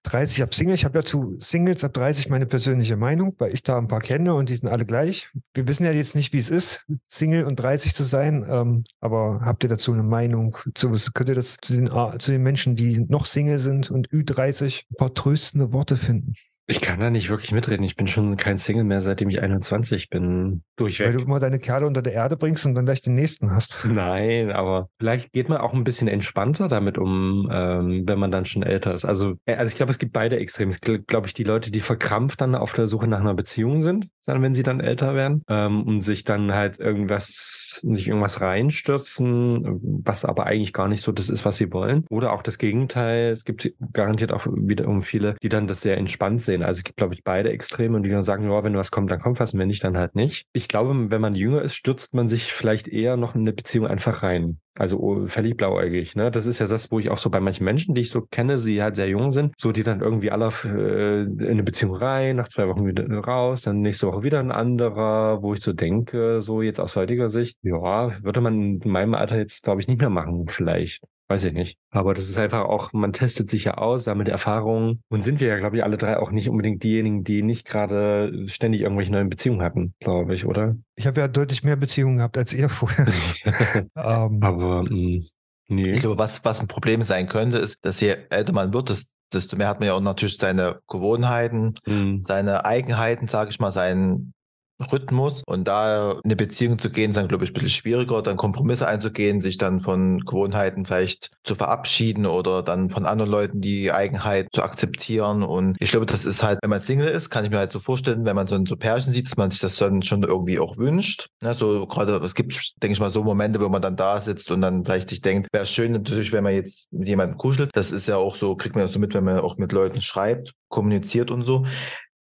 [0.05, 3.63] 30 ab Single, ich habe ja zu Singles ab 30 meine persönliche Meinung, weil ich
[3.63, 5.31] da ein paar kenne und die sind alle gleich.
[5.55, 9.41] Wir wissen ja jetzt nicht, wie es ist, Single und 30 zu sein, ähm, aber
[9.43, 10.57] habt ihr dazu eine Meinung?
[10.75, 14.85] Zu, könnt ihr das zu den, zu den Menschen, die noch Single sind und Ü30
[14.91, 16.33] ein paar tröstende Worte finden?
[16.71, 17.83] Ich kann da nicht wirklich mitreden.
[17.83, 20.63] Ich bin schon kein Single mehr, seitdem ich 21 bin.
[20.77, 21.07] Durchweg.
[21.07, 23.87] Weil du immer deine Kerle unter der Erde bringst und dann gleich den nächsten hast.
[23.89, 28.45] Nein, aber vielleicht geht man auch ein bisschen entspannter damit um, ähm, wenn man dann
[28.45, 29.07] schon älter ist.
[29.07, 30.71] Also, äh, also ich glaube, es gibt beide Extreme.
[30.71, 33.81] Es gibt, glaube ich, die Leute, die verkrampft dann auf der Suche nach einer Beziehung
[33.81, 38.41] sind, dann, wenn sie dann älter werden, ähm, und sich dann halt irgendwas, sich irgendwas
[38.41, 42.05] reinstürzen, was aber eigentlich gar nicht so das ist, was sie wollen.
[42.11, 43.31] Oder auch das Gegenteil.
[43.31, 46.63] Es gibt garantiert auch wiederum viele, die dann das sehr entspannt sehen.
[46.63, 49.11] Also es gibt, glaube ich, beide Extreme und die dann sagen, ja, wenn was kommt,
[49.11, 50.45] dann kommt was und wenn nicht, dann halt nicht.
[50.53, 53.87] Ich glaube, wenn man jünger ist, stürzt man sich vielleicht eher noch in eine Beziehung
[53.87, 54.59] einfach rein.
[54.79, 56.15] Also oh, völlig blauäugig.
[56.15, 56.31] Ne?
[56.31, 58.57] Das ist ja das, wo ich auch so bei manchen Menschen, die ich so kenne,
[58.57, 62.37] die halt sehr jung sind, so die dann irgendwie alle äh, in eine Beziehung rein,
[62.37, 66.41] nach zwei Wochen wieder raus, dann nächste Woche wieder ein anderer, wo ich so denke,
[66.41, 70.01] so jetzt aus heutiger Sicht, ja, würde man in meinem Alter jetzt, glaube ich, nicht
[70.01, 71.03] mehr machen, vielleicht.
[71.31, 71.77] Weiß ich nicht.
[71.91, 75.03] Aber das ist einfach auch, man testet sich ja aus, sammelt Erfahrungen.
[75.09, 78.33] Und sind wir ja, glaube ich, alle drei auch nicht unbedingt diejenigen, die nicht gerade
[78.47, 80.77] ständig irgendwelche neuen Beziehungen hatten, glaube ich, oder?
[80.97, 83.07] Ich habe ja deutlich mehr Beziehungen gehabt als ihr vorher.
[83.07, 83.13] um,
[83.95, 85.27] ähm, Aber mh, mm,
[85.69, 85.93] nee.
[85.93, 88.89] Ich glaube, was, was ein Problem sein könnte, ist, dass je älter man wird,
[89.33, 92.23] desto mehr hat man ja auch natürlich seine Gewohnheiten, mhm.
[92.25, 94.33] seine Eigenheiten, sage ich mal, seinen
[94.81, 95.43] Rhythmus.
[95.47, 98.87] Und da eine Beziehung zu gehen, ist dann, glaube ich, ein bisschen schwieriger, dann Kompromisse
[98.87, 104.49] einzugehen, sich dann von Gewohnheiten vielleicht zu verabschieden oder dann von anderen Leuten die Eigenheit
[104.53, 105.43] zu akzeptieren.
[105.43, 107.81] Und ich glaube, das ist halt, wenn man Single ist, kann ich mir halt so
[107.81, 110.59] vorstellen, wenn man so ein so Pärchen sieht, dass man sich das dann schon irgendwie
[110.59, 111.29] auch wünscht.
[111.43, 114.51] Ja, so gerade, es gibt, denke ich mal, so Momente, wo man dann da sitzt
[114.51, 117.71] und dann vielleicht sich denkt, wäre schön natürlich, wenn man jetzt mit jemandem kuschelt.
[117.75, 120.01] Das ist ja auch so, kriegt man ja so mit, wenn man auch mit Leuten
[120.01, 121.65] schreibt, kommuniziert und so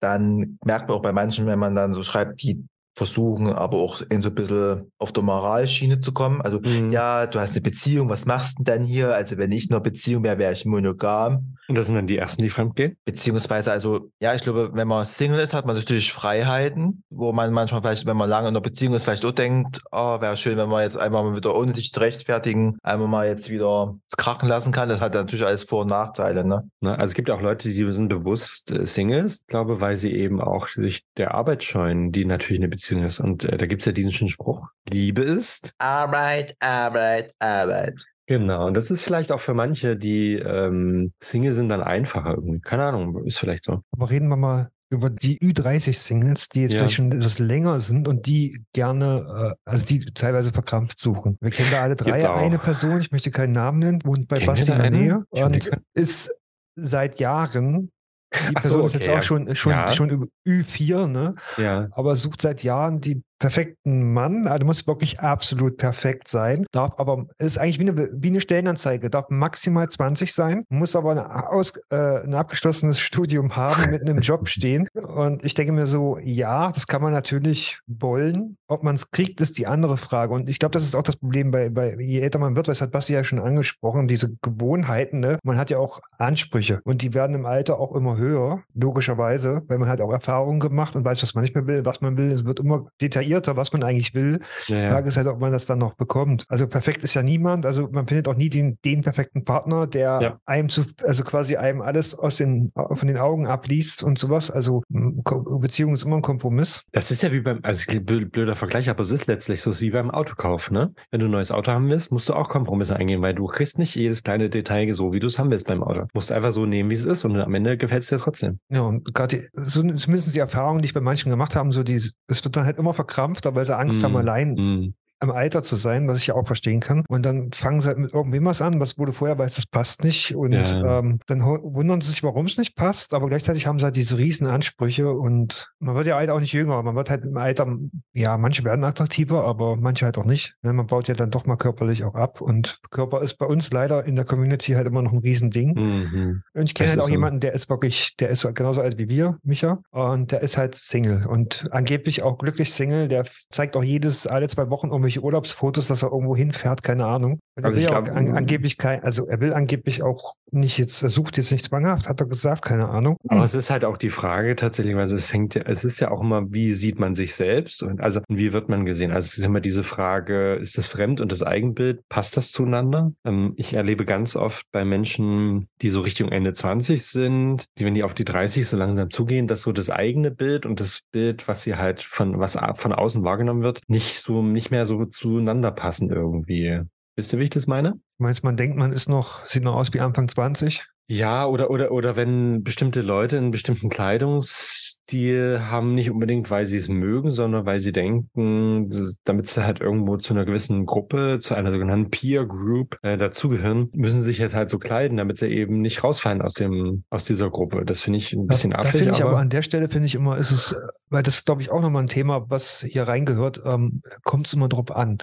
[0.03, 4.03] dann merkt man auch bei manchen, wenn man dann so schreibt, die versuchen, aber auch
[4.11, 6.43] in so ein bisschen auf der Moralschiene zu kommen.
[6.43, 6.91] Also, mhm.
[6.91, 9.15] ja, du hast eine Beziehung, was machst du denn dann hier?
[9.15, 11.57] Also, wenn ich in einer Beziehung wäre, wäre ich monogam.
[11.69, 12.97] Und das sind dann die ersten, die fremdgehen?
[13.05, 17.53] Beziehungsweise, also, ja, ich glaube, wenn man Single ist, hat man natürlich Freiheiten, wo man
[17.53, 20.59] manchmal vielleicht, wenn man lange in einer Beziehung ist, vielleicht auch denkt, oh, wäre schön,
[20.59, 24.17] wenn man jetzt einmal mal wieder, ohne sich zu rechtfertigen, einmal mal jetzt wieder es
[24.17, 24.89] krachen lassen kann.
[24.89, 26.69] Das hat natürlich alles Vor- und Nachteile, ne?
[26.81, 30.41] Na, also, es gibt auch Leute, die sind bewusst äh, Singles, glaube, weil sie eben
[30.41, 33.21] auch sich der Arbeit scheuen, die natürlich eine Beziehung Beziehung ist.
[33.21, 38.05] Und äh, da gibt es ja diesen schönen Spruch, Liebe ist Arbeit, Arbeit, Arbeit.
[38.27, 42.61] Genau, und das ist vielleicht auch für manche, die ähm, Single sind, dann einfacher irgendwie.
[42.61, 43.83] Keine Ahnung, ist vielleicht so.
[43.91, 46.79] Aber reden wir mal über die Ü30-Singles, die jetzt ja.
[46.79, 51.39] vielleicht schon etwas länger sind und die gerne, äh, also die teilweise verkrampft suchen.
[51.41, 54.71] Wir kennen da alle drei eine Person, ich möchte keinen Namen nennen, wohnt bei Basti
[54.71, 56.31] in der Nähe und ist
[56.75, 57.91] seit Jahren
[58.35, 59.89] die Person so, okay, ist jetzt auch schon, schon, ja.
[59.93, 61.35] schon Ü4, ne?
[61.57, 61.89] Ja.
[61.93, 64.47] Aber sucht seit Jahren die perfekten Mann.
[64.47, 66.65] Also muss wirklich absolut perfekt sein.
[66.71, 71.11] Darf aber, ist eigentlich wie eine, wie eine Stellenanzeige, darf maximal 20 sein, muss aber
[71.11, 74.87] ein, aus, äh, ein abgeschlossenes Studium haben, mit einem Job stehen.
[74.95, 78.57] Und ich denke mir so, ja, das kann man natürlich wollen.
[78.69, 80.33] Ob man es kriegt, ist die andere Frage.
[80.35, 82.81] Und ich glaube, das ist auch das Problem bei, bei je älter man wird, das
[82.81, 85.39] hat Basti ja schon angesprochen, diese Gewohnheiten, ne?
[85.43, 89.79] Man hat ja auch Ansprüche und die werden im Alter auch immer höher, logischerweise, weil
[89.79, 92.31] man hat auch Erfahrungen gemacht und weiß, was man nicht mehr will, was man will.
[92.31, 94.41] Es wird immer detailliert detaillierter, was man eigentlich will.
[94.67, 96.45] Ja, Die Frage ist halt, ob man das dann noch bekommt.
[96.49, 97.67] Also perfekt ist ja niemand.
[97.67, 100.39] Also man findet auch nie den, den perfekten Partner, der ja.
[100.47, 104.51] einem zu, also quasi einem alles aus den, von den Augen abliest und sowas.
[104.51, 106.83] Also Beziehung ist immer ein Kompromiss.
[106.93, 110.11] Das ist ja wie beim, also blöder Vergleich, aber es ist letztlich so wie beim
[110.11, 110.93] Autokauf, ne?
[111.11, 113.79] Wenn du ein neues Auto haben willst, musst du auch Kompromisse eingehen, weil du kriegst
[113.79, 116.01] nicht jedes kleine Detail so, wie du es haben willst beim Auto.
[116.01, 118.59] Du musst einfach so nehmen, wie es ist und am Ende gefällt es dir trotzdem.
[118.69, 121.95] Ja, und gerade so, zumindest die Erfahrungen, die ich bei manchen gemacht habe, so die,
[121.97, 125.31] es wird dann halt immer verkrampft verkrampft, weil sie Angst mm, haben, allein mm im
[125.31, 127.05] Alter zu sein, was ich ja auch verstehen kann.
[127.09, 130.05] Und dann fangen sie halt mit irgendwem was an, was wurde vorher weiß, das passt
[130.05, 130.35] nicht.
[130.35, 130.99] Und ja.
[130.99, 133.15] ähm, dann wundern sie sich, warum es nicht passt.
[133.15, 136.53] Aber gleichzeitig haben sie halt diese riesen Ansprüche und man wird ja halt auch nicht
[136.53, 136.83] jünger.
[136.83, 137.67] Man wird halt im Alter,
[138.13, 140.57] ja, manche werden attraktiver, aber manche halt auch nicht.
[140.63, 142.41] Ja, man baut ja dann doch mal körperlich auch ab.
[142.41, 145.75] Und Körper ist bei uns leider in der Community halt immer noch ein Riesending.
[145.75, 146.43] Mhm.
[146.55, 149.39] Und ich kenne halt auch jemanden, der ist wirklich, der ist genauso alt wie wir,
[149.43, 149.83] Micha.
[149.91, 153.09] Und der ist halt Single und angeblich auch glücklich Single.
[153.09, 157.07] Der zeigt auch jedes, alle zwei Wochen irgendwie irgendwelche Urlaubsfotos, dass er irgendwo hinfährt, keine
[157.07, 157.39] Ahnung.
[157.55, 160.79] Und also er will glaub, auch an, angeblich kein, also er will angeblich auch nicht
[160.79, 163.17] jetzt, er sucht jetzt nicht zwanghaft, hat er gesagt, keine Ahnung.
[163.29, 166.11] Aber es ist halt auch die Frage tatsächlich, weil es hängt ja, es ist ja
[166.11, 169.11] auch immer, wie sieht man sich selbst und also wie wird man gesehen?
[169.11, 173.13] Also es ist immer diese Frage, ist das Fremd und das Eigenbild, passt das zueinander?
[173.25, 177.95] Ähm, ich erlebe ganz oft bei Menschen, die so Richtung Ende 20 sind, die, wenn
[177.95, 181.49] die auf die 30 so langsam zugehen, dass so das eigene Bild und das Bild,
[181.49, 185.71] was sie halt von, was von außen wahrgenommen wird, nicht so, nicht mehr so zueinander
[185.71, 186.81] passen irgendwie.
[187.17, 188.01] Wisst ihr, wie ich das meine?
[188.19, 190.85] Meinst man denkt, man ist noch, sieht noch aus wie Anfang 20?
[191.09, 196.79] Ja, oder, oder, oder wenn bestimmte Leute einen bestimmten Kleidungsstil haben, nicht unbedingt, weil sie
[196.79, 198.89] es mögen, sondern weil sie denken,
[199.25, 203.91] damit sie halt irgendwo zu einer gewissen Gruppe, zu einer sogenannten Peer Group äh, dazugehören,
[203.93, 207.25] müssen sie sich jetzt halt so kleiden, damit sie eben nicht rausfallen aus dem, aus
[207.25, 207.85] dieser Gruppe.
[207.85, 208.93] Das finde ich ein bisschen da, affig.
[208.93, 210.75] Da finde ich aber, aber an der Stelle finde ich immer, ist es,
[211.11, 214.69] weil das glaube ich auch nochmal ein Thema, was hier reingehört, ähm, kommt es immer
[214.69, 215.19] drauf an.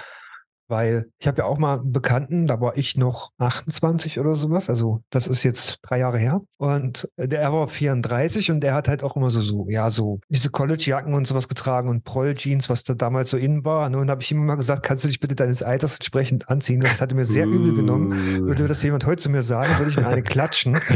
[0.70, 4.70] Weil ich habe ja auch mal einen Bekannten, da war ich noch 28 oder sowas,
[4.70, 6.42] also das ist jetzt drei Jahre her.
[6.58, 10.50] Und der war 34 und der hat halt auch immer so, so ja, so diese
[10.50, 13.90] College-Jacken und sowas getragen und Proll-Jeans, was da damals so in war.
[13.90, 13.98] Ne?
[13.98, 16.82] Und habe ich ihm immer gesagt, kannst du dich bitte deines Alters entsprechend anziehen?
[16.82, 18.12] Das hatte mir sehr übel genommen.
[18.46, 20.80] Würde das jemand heute zu mir sagen, würde ich mir eine klatschen.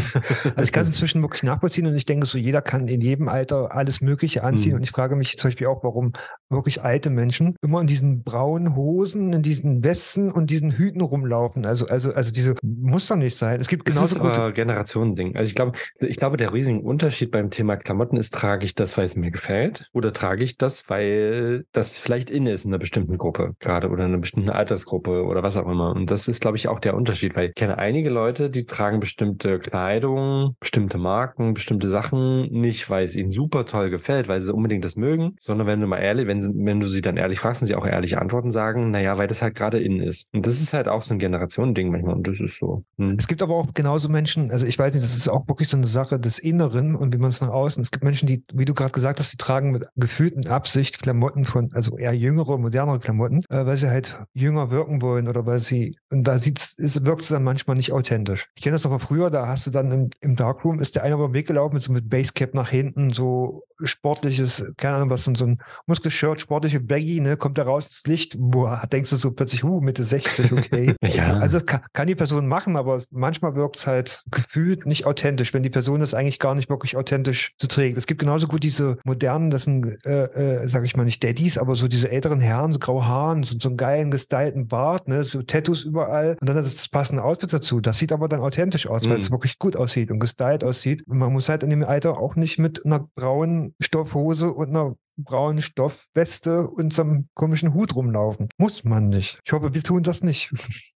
[0.56, 3.28] Also ich kann es inzwischen wirklich nachvollziehen und ich denke so, jeder kann in jedem
[3.28, 4.72] Alter alles Mögliche anziehen.
[4.72, 4.78] Mhm.
[4.78, 6.14] Und ich frage mich zum Beispiel auch, warum
[6.50, 11.02] wirklich alte Menschen immer in diesen braunen Hosen, in diesen diesen Westen und diesen Hüten
[11.02, 11.66] rumlaufen.
[11.66, 13.60] Also, also, also diese muss doch nicht sein.
[13.60, 15.36] Es gibt genauso das ist gute Generationending.
[15.36, 18.98] Also ich glaube, ich glaube, der riesige Unterschied beim Thema Klamotten ist, trage ich das,
[18.98, 22.80] weil es mir gefällt, oder trage ich das, weil das vielleicht in ist in einer
[22.80, 25.92] bestimmten Gruppe gerade oder in einer bestimmten Altersgruppe oder was auch immer.
[25.92, 29.00] Und das ist, glaube ich, auch der Unterschied, weil ich kenne einige Leute, die tragen
[29.00, 34.54] bestimmte Kleidung, bestimmte Marken, bestimmte Sachen nicht, weil es ihnen super toll gefällt, weil sie
[34.54, 37.40] unbedingt das mögen, sondern wenn du mal ehrlich, wenn, sie, wenn du sie dann ehrlich
[37.40, 40.34] fragst und sie auch ehrlich antworten, sagen, naja, weil das halt gerade in ist.
[40.34, 42.82] Und das ist halt auch so ein Generationending manchmal und das ist so.
[42.98, 43.16] Hm.
[43.18, 45.78] Es gibt aber auch genauso Menschen, also ich weiß nicht, das ist auch wirklich so
[45.78, 47.82] eine Sache des Inneren und wie man es nach außen.
[47.82, 51.46] Es gibt Menschen, die, wie du gerade gesagt hast, die tragen mit gefühlten Absicht Klamotten
[51.46, 55.60] von, also eher jüngere, modernere Klamotten, äh, weil sie halt jünger wirken wollen oder weil
[55.60, 58.48] sie, und da sieht's, es wirkt es dann manchmal nicht authentisch.
[58.56, 61.04] Ich kenne das noch von früher, da hast du dann im, im Darkroom, ist der
[61.04, 65.10] eine über den Weg gelaufen mit so mit Basecap nach hinten, so sportliches, keine Ahnung
[65.10, 69.16] was, so ein Muskelshirt, sportliche Baggy, ne, kommt da raus ins Licht, boah, denkst du
[69.16, 70.96] so plötzlich, uh, Mitte 60, okay.
[71.04, 71.38] ja.
[71.38, 75.54] Also das kann, kann, die Person machen, aber manchmal wirkt es halt gefühlt nicht authentisch,
[75.54, 77.98] wenn die Person das eigentlich gar nicht wirklich authentisch zu trägt.
[77.98, 81.58] Es gibt genauso gut diese modernen, das sind, äh, äh, sag ich mal nicht Daddys,
[81.58, 85.24] aber so diese älteren Herren, so graue Haaren, so, so einen geilen gestylten Bart, ne,
[85.24, 87.82] so Tattoos überall und dann das, das passende Outfit dazu.
[87.82, 89.36] Das sieht aber dann authentisch aus, weil es mhm.
[89.36, 91.04] wirklich gut aussieht und gestylt aussieht.
[91.08, 94.96] Und man muss halt in dem Alter auch nicht mit einer braunen Stoffhose und einer
[95.18, 98.50] braunen Stoffweste und so einem komischen Hut rumlaufen.
[98.58, 99.40] Muss man nicht.
[99.46, 100.52] Ich hoffe, wir tun das nicht.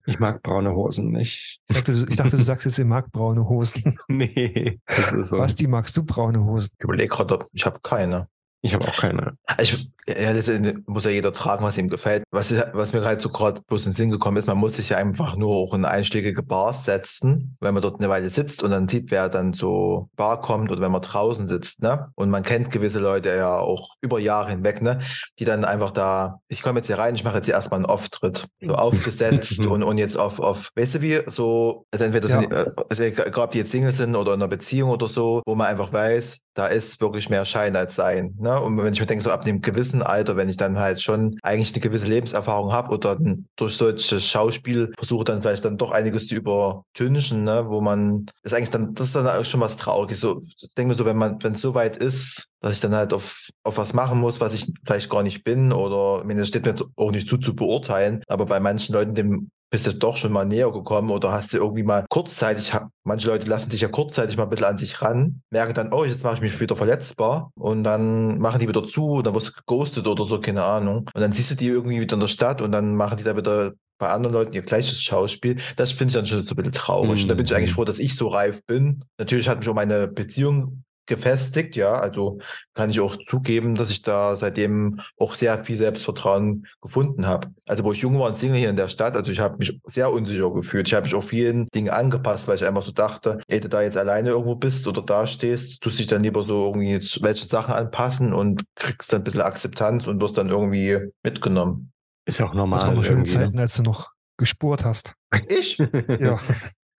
[0.05, 1.59] Ich mag braune Hosen nicht.
[1.67, 3.99] Ich dachte, ich dachte du sagst jetzt, ihr mag braune Hosen.
[4.07, 5.37] Nee, das ist so.
[5.37, 6.69] Basti, magst du braune Hosen?
[6.77, 8.27] Ich überlege gerade, ich habe keine.
[8.67, 9.37] Ich habe auch keine.
[9.61, 10.33] Ich, ja,
[10.85, 12.23] muss ja jeder tragen, was ihm gefällt.
[12.31, 14.89] Was, was mir halt so gerade bloß in den Sinn gekommen ist, man muss sich
[14.89, 18.71] ja einfach nur auch in einschlägige Bars setzen, wenn man dort eine Weile sitzt und
[18.71, 22.11] dann sieht, wer dann so Bar kommt oder wenn man draußen sitzt, ne?
[22.15, 24.99] Und man kennt gewisse Leute ja auch über Jahre hinweg, ne?
[25.39, 27.85] Die dann einfach da, ich komme jetzt hier rein, ich mache jetzt hier erstmal einen
[27.85, 32.41] Auftritt, so aufgesetzt und, und jetzt auf, auf, weißt du wie, so, also entweder ja.
[32.41, 35.55] sind, also egal ob die jetzt Single sind oder in einer Beziehung oder so, wo
[35.55, 38.35] man einfach weiß, da ist wirklich mehr Schein als Sein.
[38.39, 38.56] Ne?
[38.63, 41.37] Und wenn ich mir denke, so ab einem gewissen Alter, wenn ich dann halt schon
[41.41, 43.17] eigentlich eine gewisse Lebenserfahrung habe oder
[43.55, 47.65] durch solches Schauspiel versuche dann vielleicht dann doch einiges zu übertünchen, ne?
[47.67, 50.19] wo man, ist eigentlich dann, das ist dann auch schon was Trauriges.
[50.19, 52.95] So, ich denke mir so, wenn man, wenn es so weit ist, dass ich dann
[52.95, 56.39] halt auf, auf was machen muss, was ich vielleicht gar nicht bin oder, ich meine,
[56.39, 59.87] das steht mir jetzt auch nicht zu, zu beurteilen, aber bei manchen Leuten, dem bist
[59.87, 62.71] du doch schon mal näher gekommen oder hast du irgendwie mal kurzzeitig,
[63.03, 66.05] manche Leute lassen sich ja kurzzeitig mal ein bisschen an sich ran, merken dann, oh,
[66.05, 69.49] jetzt mache ich mich wieder verletzbar und dann machen die wieder zu und dann wirst
[69.49, 71.09] du geghostet oder so, keine Ahnung.
[71.13, 73.35] Und dann siehst du die irgendwie wieder in der Stadt und dann machen die da
[73.35, 75.57] wieder bei anderen Leuten ihr gleiches Schauspiel.
[75.75, 77.23] Das finde ich dann schon so ein bisschen traurig.
[77.23, 77.29] Mhm.
[77.29, 79.03] Da bin ich eigentlich froh, dass ich so reif bin.
[79.17, 81.95] Natürlich hat mich auch meine Beziehung gefestigt, ja.
[81.95, 82.39] Also
[82.73, 87.49] kann ich auch zugeben, dass ich da seitdem auch sehr viel Selbstvertrauen gefunden habe.
[87.65, 89.79] Also wo ich jung war und Single hier in der Stadt, also ich habe mich
[89.83, 90.87] sehr unsicher gefühlt.
[90.87, 93.81] Ich habe mich auch vielen Dingen angepasst, weil ich einfach so dachte, ey, du da
[93.81, 97.47] jetzt alleine irgendwo bist oder da stehst, tust dich dann lieber so irgendwie jetzt welche
[97.47, 101.91] Sachen anpassen und kriegst dann ein bisschen Akzeptanz und wirst dann irgendwie mitgenommen.
[102.25, 102.79] Ist ja auch normal.
[102.79, 103.25] Das war schöne ne?
[103.25, 105.13] Zeiten, als du noch gespurt hast.
[105.47, 105.77] Ich?
[106.19, 106.39] ja.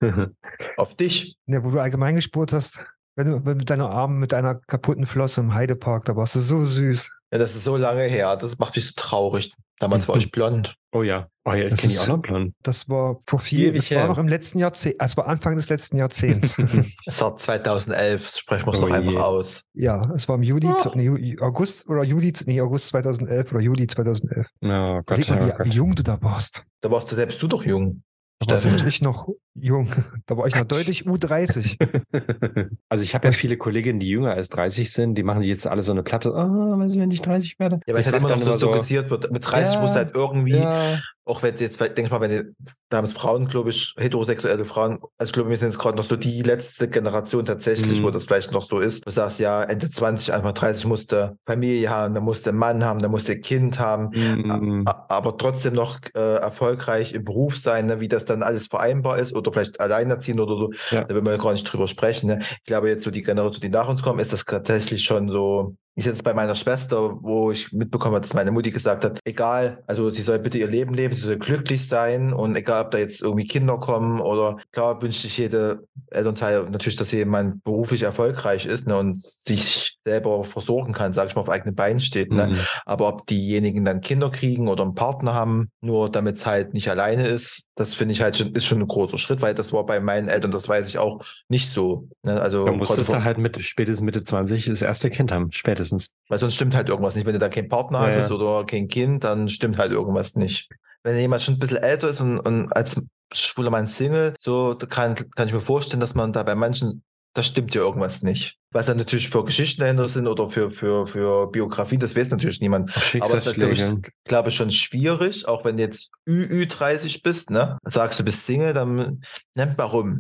[0.77, 1.37] Auf dich?
[1.47, 2.81] Ja, wo du allgemein gespurt hast.
[3.19, 6.39] Wenn du, wenn du deine Arme mit deiner kaputten Flosse im Heidepark, da warst du
[6.39, 7.11] so süß.
[7.33, 8.37] Ja, das ist so lange her.
[8.37, 9.53] Das macht mich so traurig.
[9.81, 10.77] Damals war ich blond.
[10.93, 11.27] Oh ja.
[11.45, 12.55] Oh ja, ich kenne ich auch noch blond.
[12.63, 15.99] Das war vor vier, das war noch im letzten Jahrzehnt, es war Anfang des letzten
[15.99, 16.59] Jahrzehnts.
[17.07, 19.63] es war 2011, sprechen wir es oh doch einfach aus.
[19.75, 20.91] Ja, es war im Juli, oh.
[20.95, 24.47] nee, August oder Juli, nee, August 2011 oder Juli 2011.
[24.63, 25.67] Oh Gott, mal, wie, Gott.
[25.67, 26.63] wie jung du da warst.
[26.83, 28.03] Da warst du selbst du doch jung.
[28.41, 29.29] Da war selbst ich noch
[29.61, 29.89] jung.
[30.27, 31.77] Da war ich noch deutlich U30.
[32.91, 35.67] Also ich habe ja viele Kolleginnen, die jünger als 30 sind, die machen sich jetzt
[35.67, 37.81] alle so eine Platte, oh, was, wenn ich 30 werde?
[37.87, 39.31] Ja, weil es halt immer noch so suggestiert wird.
[39.31, 42.57] Mit 30 ja, muss halt irgendwie ja auch wenn jetzt, denke ich mal, wenn
[42.89, 45.97] da haben es Frauen, glaube ich, heterosexuelle Frauen, also ich glaube, wir sind jetzt gerade
[45.97, 48.05] noch so die letzte Generation tatsächlich, mhm.
[48.05, 49.07] wo das vielleicht noch so ist.
[49.07, 53.09] Du sagst ja, Ende 20, Anfang 30 musste Familie haben, da musste Mann haben, da
[53.09, 54.85] musste Kind haben, mhm.
[54.87, 59.35] aber trotzdem noch äh, erfolgreich im Beruf sein, ne, wie das dann alles vereinbar ist
[59.35, 60.71] oder vielleicht alleinerziehen oder so.
[60.91, 61.05] Ja.
[61.05, 62.29] Da will man ja gar nicht drüber sprechen.
[62.29, 62.41] Ne?
[62.41, 65.77] Ich glaube, jetzt so die Generation, die nach uns kommen, ist das tatsächlich schon so
[65.99, 69.83] ich jetzt bei meiner Schwester, wo ich mitbekommen habe, dass meine Mutti gesagt hat, egal,
[69.89, 72.99] also sie soll bitte ihr Leben leben, sie soll glücklich sein und egal, ob da
[72.99, 78.65] jetzt irgendwie Kinder kommen oder klar wünscht sich jede Elternteil natürlich, dass jemand beruflich erfolgreich
[78.65, 82.33] ist ne, und sich selber versorgen kann, sage ich mal, auf eigenen Beinen steht.
[82.33, 82.47] Ne?
[82.47, 82.59] Mhm.
[82.87, 86.89] Aber ob diejenigen dann Kinder kriegen oder einen Partner haben, nur damit es halt nicht
[86.89, 89.85] alleine ist, das finde ich halt schon, ist schon ein großer Schritt, weil das war
[89.85, 92.09] bei meinen Eltern, das weiß ich auch nicht so.
[92.23, 92.41] Ne?
[92.41, 95.88] Also du musstest da halt mit spätestens Mitte 20 das erste Kind haben, spätestens.
[96.29, 97.27] Weil sonst stimmt halt irgendwas nicht.
[97.27, 98.37] Wenn du da keinen Partner ja, hattest ja.
[98.37, 100.69] oder kein Kind, dann stimmt halt irgendwas nicht.
[101.03, 103.01] Wenn jemand schon ein bisschen älter ist und, und als
[103.33, 107.03] schwuler Mann Single, so kann, kann ich mir vorstellen, dass man da bei manchen
[107.39, 108.57] das stimmt ja irgendwas nicht.
[108.73, 112.61] Was dann natürlich für Geschichten dahinter sind oder für, für, für Biografie, das weiß natürlich
[112.61, 112.91] niemand.
[112.97, 113.85] Aber es ist, glaube ich,
[114.25, 117.79] glaube ich, schon schwierig, auch wenn du jetzt ÜÜ30 bist, ne?
[117.85, 119.23] Sagst du bist Single, dann,
[119.55, 120.19] ne, warum?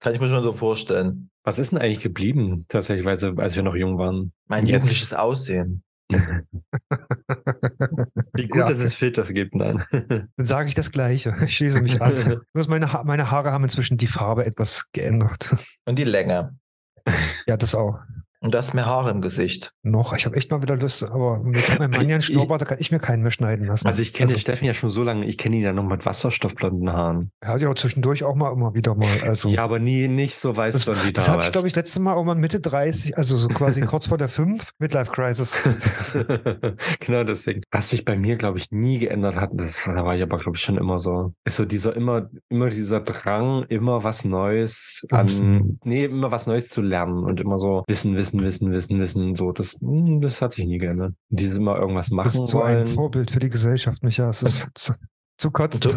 [0.00, 1.30] Kann ich mir schon so vorstellen.
[1.44, 4.32] Was ist denn eigentlich geblieben, tatsächlich, als wir noch jung waren?
[4.48, 4.72] Mein jetzt?
[4.72, 5.82] jugendliches Aussehen.
[6.10, 6.18] Wie
[8.48, 8.68] gut, ja.
[8.68, 9.84] dass es Filter gibt, nein.
[10.36, 11.36] Dann sage ich das Gleiche.
[11.44, 12.40] Ich schließe mich an.
[12.68, 15.54] meine, ha meine Haare haben inzwischen die Farbe etwas geändert.
[15.86, 16.56] Und die Länge.
[17.46, 17.98] Ja, das auch.
[18.44, 19.72] Und du hast mehr Haare im Gesicht.
[19.82, 22.76] Noch, ich habe echt mal wieder Lust, aber mit meinem Mann ja Schnurrbart, da kann
[22.78, 23.86] ich mir keinen mehr schneiden lassen.
[23.86, 26.04] Also ich kenne also, Steffen ja schon so lange, ich kenne ihn ja noch mit
[26.04, 27.30] wasserstoffblonden Haaren.
[27.40, 29.22] Er hat ja auch zwischendurch auch mal immer wieder mal.
[29.22, 31.12] Also, ja, aber nie nicht so weiß das, wie.
[31.14, 34.08] Das hatte ich, glaube ich, letztes Mal auch mal Mitte 30, also so quasi kurz
[34.08, 35.58] vor der 5, Midlife Crisis.
[37.00, 37.62] genau deswegen.
[37.70, 40.58] Was sich bei mir, glaube ich, nie geändert hat, das da war ich aber, glaube
[40.58, 41.32] ich, schon immer so.
[41.46, 46.68] Ist so dieser immer, immer dieser Drang, immer was Neues an, nee, immer was Neues
[46.68, 50.40] zu lernen und immer so Wissen, Wissen, Wissen, Wissen, Wissen wissen, so, das, hm, das
[50.42, 51.14] hat sich nie geändert.
[51.28, 52.26] Die immer irgendwas machen.
[52.26, 54.30] Das ist so ein Vorbild für die Gesellschaft, Micha.
[54.30, 54.94] Es ist zu,
[55.38, 55.92] zu kotzen.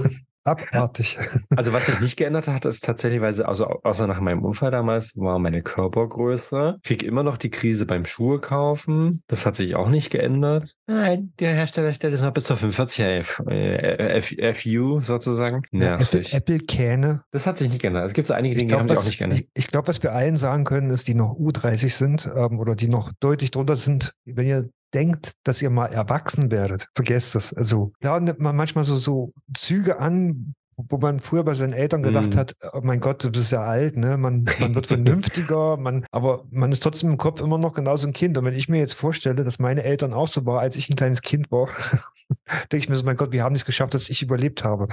[0.48, 1.18] Abartig.
[1.56, 5.40] Also was sich nicht geändert hat, ist tatsächlich, also außer nach meinem Unfall damals, war
[5.40, 6.78] meine Körpergröße.
[6.84, 9.22] Krieg immer noch die Krise beim Schuhe kaufen.
[9.28, 10.74] Das hat sich auch nicht geändert.
[10.88, 15.64] Nein, der Hersteller stellt es noch bis zur 45 äh, FU sozusagen.
[15.72, 16.34] Nervig.
[16.34, 17.24] Apple-Kähne.
[17.32, 18.06] das hat sich nicht geändert.
[18.06, 19.40] Es gibt so einige Dinge, die haben sich auch nicht geändert.
[19.40, 22.76] Ich, ich glaube, was wir allen sagen können, ist, die noch U30 sind ähm, oder
[22.76, 27.54] die noch deutlich drunter sind, wenn ihr denkt, dass ihr mal erwachsen werdet, vergesst das.
[27.54, 32.04] Also da nimmt man manchmal so, so Züge an, wo man früher bei seinen Eltern
[32.04, 32.38] gedacht mm.
[32.38, 34.16] hat, oh mein Gott, du bist ja alt, ne?
[34.18, 38.14] Man, man wird vernünftiger, man, aber man ist trotzdem im Kopf immer noch genauso ein
[38.14, 38.38] Kind.
[38.38, 40.96] Und wenn ich mir jetzt vorstelle, dass meine Eltern auch so waren, als ich ein
[40.96, 41.70] kleines Kind war,
[42.72, 44.88] denke ich mir so, mein Gott, wie haben es geschafft, dass ich überlebt habe?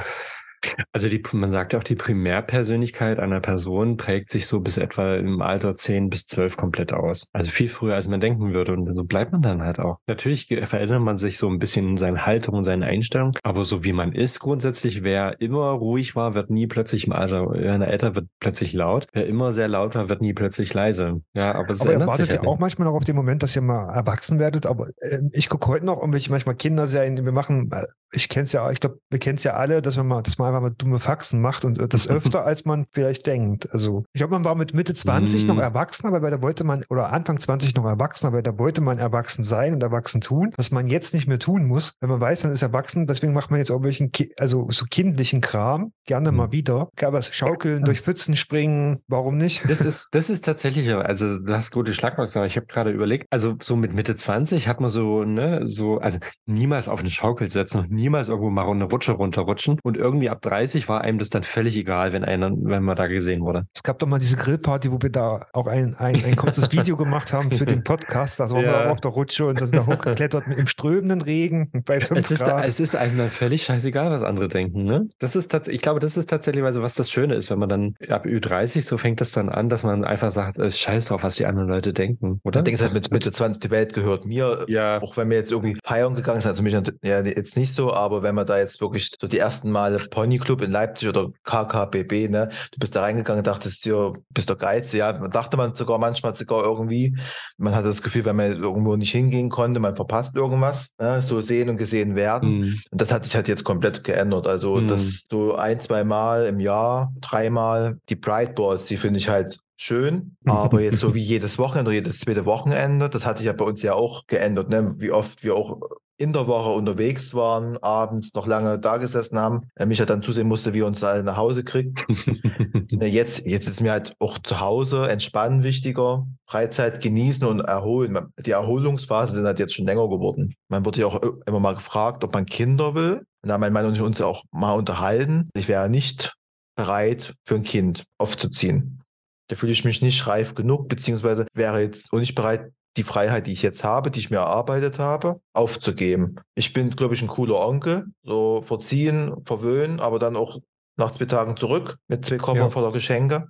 [0.92, 5.14] Also die, man sagt ja auch, die Primärpersönlichkeit einer Person prägt sich so bis etwa
[5.14, 7.28] im Alter 10 bis 12 komplett aus.
[7.32, 8.72] Also viel früher, als man denken würde.
[8.72, 9.98] Und so bleibt man dann halt auch.
[10.06, 13.32] Natürlich verändert man sich so ein bisschen in seine Haltung und seine Einstellung.
[13.42, 17.50] Aber so wie man ist grundsätzlich, wer immer ruhig war, wird nie plötzlich im Alter,
[17.50, 19.06] wenn er älter wird, plötzlich laut.
[19.12, 21.22] Wer immer sehr laut war, wird nie plötzlich leise.
[21.34, 23.62] Ja, aber, aber ihr wartet ja halt auch manchmal noch auf den Moment, dass ihr
[23.62, 24.66] mal erwachsen werdet.
[24.66, 27.70] Aber äh, ich gucke heute noch irgendwelche manchmal Kinderserien, wir machen,
[28.12, 30.38] ich kenne es ja, ich glaube, wir kennen es ja alle, dass wir mal, dass
[30.38, 33.72] man einfach mal dumme Faxen macht und das öfter, als man vielleicht denkt.
[33.72, 35.46] Also ich glaube, man war mit Mitte 20 mm.
[35.46, 38.98] noch erwachsen, aber da wollte man, oder Anfang 20 noch erwachsen, aber da wollte man
[38.98, 41.94] erwachsen sein und erwachsen tun, was man jetzt nicht mehr tun muss.
[42.00, 45.40] Wenn man weiß, dann ist erwachsen, deswegen macht man jetzt auch welchen, also so kindlichen
[45.40, 46.36] Kram, gerne mm.
[46.36, 46.88] mal wieder.
[47.00, 49.68] Was schaukeln, durch Pfützen springen, warum nicht?
[49.68, 53.54] Das ist, das ist tatsächlich, also du hast gute Schlagwörter, ich habe gerade überlegt, also
[53.60, 57.80] so mit Mitte 20 hat man so, ne, so, also niemals auf eine Schaukel setzen
[57.80, 61.42] und niemals irgendwo mal eine Rutsche runterrutschen und irgendwie ab 30 war einem das dann
[61.42, 63.66] völlig egal, wenn einer, wenn man da gesehen wurde.
[63.74, 66.96] Es gab doch mal diese Grillparty, wo wir da auch ein, ein, ein kurzes Video
[66.96, 68.40] gemacht haben für den Podcast.
[68.40, 68.70] Da waren ja.
[68.72, 72.20] wir auch auf der Rutsche und da sind da hochgeklettert im strömenden Regen bei 5
[72.20, 72.68] es ist, Grad.
[72.68, 74.84] es ist einem dann völlig scheißegal, was andere denken.
[74.84, 75.08] Ne?
[75.18, 78.26] Das ist ich glaube, das ist tatsächlich was das Schöne ist, wenn man dann ab
[78.26, 81.46] Ü30 so fängt das dann an, dass man einfach sagt, es scheiß drauf, was die
[81.46, 82.60] anderen Leute denken, oder?
[82.60, 84.64] Ich denke halt mit Mitte 20, die Welt gehört mir.
[84.68, 85.00] Ja.
[85.00, 88.22] Auch wenn wir jetzt irgendwie feiern gegangen sind, also mich ja jetzt nicht so, aber
[88.22, 92.48] wenn man da jetzt wirklich so die ersten Male Ponyclub in Leipzig oder KKBB, ne?
[92.72, 94.92] Du bist da reingegangen, dachtest dir, bist der Geiz.
[94.92, 97.16] Ja, dachte man sogar manchmal sogar irgendwie.
[97.58, 100.94] Man hatte das Gefühl, wenn man irgendwo nicht hingehen konnte, man verpasst irgendwas.
[100.98, 101.20] Ne?
[101.20, 102.60] So sehen und gesehen werden.
[102.60, 102.80] Mhm.
[102.90, 104.46] Und das hat sich halt jetzt komplett geändert.
[104.46, 104.88] Also mhm.
[104.88, 107.98] das so ein, zwei Mal im Jahr, dreimal.
[108.08, 111.96] Die Pride Balls, die finde ich halt schön, aber jetzt so wie jedes Wochenende oder
[111.96, 114.94] jedes zweite Wochenende, das hat sich ja bei uns ja auch geändert, ne?
[114.98, 115.80] wie oft wir auch
[116.16, 120.22] in der Woche unterwegs waren, abends noch lange da gesessen haben, er mich ja dann
[120.22, 122.06] zusehen musste, wie er uns alle nach Hause kriegt.
[123.00, 128.16] jetzt, jetzt ist mir halt auch zu Hause entspannen wichtiger, Freizeit genießen und erholen.
[128.38, 130.54] Die Erholungsphasen sind halt jetzt schon länger geworden.
[130.68, 133.24] Man wurde ja auch immer mal gefragt, ob man Kinder will.
[133.42, 135.50] Und da haben mein Mann und ich uns ja auch mal unterhalten.
[135.54, 136.34] Ich wäre nicht
[136.76, 139.03] bereit, für ein Kind aufzuziehen.
[139.48, 143.46] Da fühle ich mich nicht reif genug, beziehungsweise wäre jetzt auch nicht bereit, die Freiheit,
[143.46, 146.36] die ich jetzt habe, die ich mir erarbeitet habe, aufzugeben.
[146.54, 150.60] Ich bin, glaube ich, ein cooler Onkel, so verziehen, verwöhnen, aber dann auch
[150.96, 152.70] nach zwei Tagen zurück mit zwei Koffer ja.
[152.70, 153.48] voller Geschenke.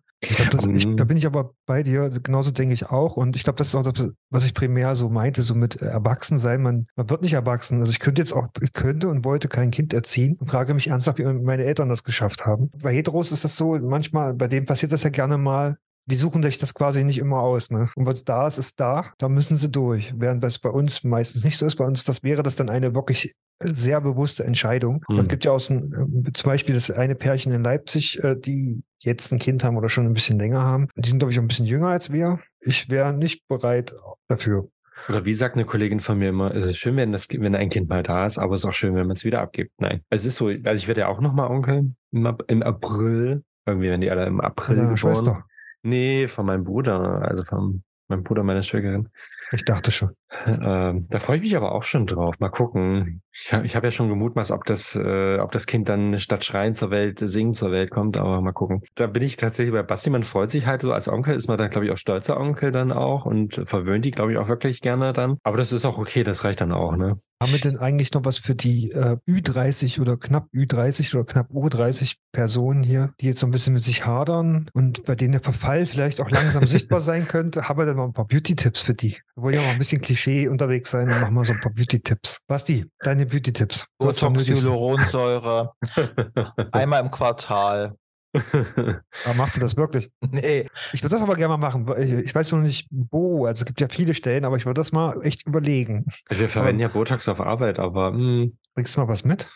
[0.50, 3.16] Das, ich, da bin ich aber bei dir, genauso denke ich auch.
[3.16, 5.86] Und ich glaube, das ist auch das, was ich primär so meinte, so mit äh,
[5.86, 6.62] Erwachsensein.
[6.62, 7.80] Man, man wird nicht erwachsen.
[7.80, 10.88] Also ich könnte jetzt auch, ich könnte und wollte kein Kind erziehen und frage mich
[10.88, 12.70] ernsthaft, wie meine Eltern das geschafft haben.
[12.82, 16.42] Bei Heteros ist das so, manchmal, bei denen passiert das ja gerne mal, die suchen
[16.42, 17.70] sich das quasi nicht immer aus.
[17.70, 17.90] Ne?
[17.96, 20.12] Und was da ist, ist da, da müssen sie durch.
[20.16, 22.94] Während das bei uns meistens nicht so ist, bei uns das wäre das dann eine
[22.94, 25.04] wirklich sehr bewusste Entscheidung.
[25.08, 25.20] Mhm.
[25.20, 28.36] Es gibt ja auch so ein, äh, zum Beispiel das eine Pärchen in Leipzig, äh,
[28.36, 30.88] die jetzt ein Kind haben oder schon ein bisschen länger haben.
[30.96, 32.38] Die sind, glaube ich, auch ein bisschen jünger als wir.
[32.60, 33.92] Ich wäre nicht bereit
[34.28, 34.68] dafür.
[35.08, 37.68] Oder wie sagt eine Kollegin von mir immer, es ist schön, wenn, das, wenn ein
[37.68, 39.72] Kind mal da ist, aber es ist auch schön, wenn man es wieder abgibt.
[39.78, 40.02] Nein.
[40.08, 43.42] Es ist so, also ich werde ja auch nochmal Onkel im, im April.
[43.66, 44.96] Irgendwie werden die alle im April geboren.
[44.96, 45.44] Schwester.
[45.86, 49.10] Nee, von meinem Bruder, also von meinem Bruder meiner Schwägerin.
[49.54, 50.10] Ich dachte schon.
[50.46, 52.34] Ähm, da freue ich mich aber auch schon drauf.
[52.40, 53.22] Mal gucken.
[53.32, 56.90] Ich, habe ja schon gemutmaßt, ob das, äh, ob das Kind dann statt Schreien zur
[56.90, 58.82] Welt, Singen zur Welt kommt, aber mal gucken.
[58.94, 60.92] Da bin ich tatsächlich bei Basti, man freut sich halt so.
[60.92, 64.10] Als Onkel ist man dann, glaube ich, auch stolzer Onkel dann auch und verwöhnt die,
[64.10, 65.36] glaube ich, auch wirklich gerne dann.
[65.42, 67.16] Aber das ist auch okay, das reicht dann auch, ne?
[67.42, 71.50] Haben wir denn eigentlich noch was für die äh, Ü30 oder knapp Ü30 oder knapp
[71.50, 75.42] U30 Personen hier, die jetzt so ein bisschen mit sich hadern und bei denen der
[75.42, 77.68] Verfall vielleicht auch langsam sichtbar sein könnte?
[77.68, 79.18] Haben wir denn noch ein paar Beauty-Tipps für die?
[79.44, 81.70] Wir wollen ja mal ein bisschen Klischee unterwegs sein und machen mal so ein paar
[81.74, 82.40] Beauty-Tipps.
[82.46, 83.84] Basti, deine Beauty-Tipps.
[83.98, 85.74] Botox, Hyaluronsäure,
[86.72, 87.94] einmal im Quartal.
[88.32, 90.08] aber machst du das wirklich?
[90.30, 90.66] Nee.
[90.94, 91.86] Ich würde das aber gerne mal machen.
[91.98, 93.44] Ich, ich, weiß noch nicht, wo.
[93.44, 96.06] Also es gibt ja viele Stellen, aber ich würde das mal echt überlegen.
[96.26, 98.12] Also wir verwenden aber, ja Botox auf Arbeit, aber.
[98.12, 98.18] Mh.
[98.18, 98.58] Hm.
[98.72, 99.50] Bringst du mal was mit?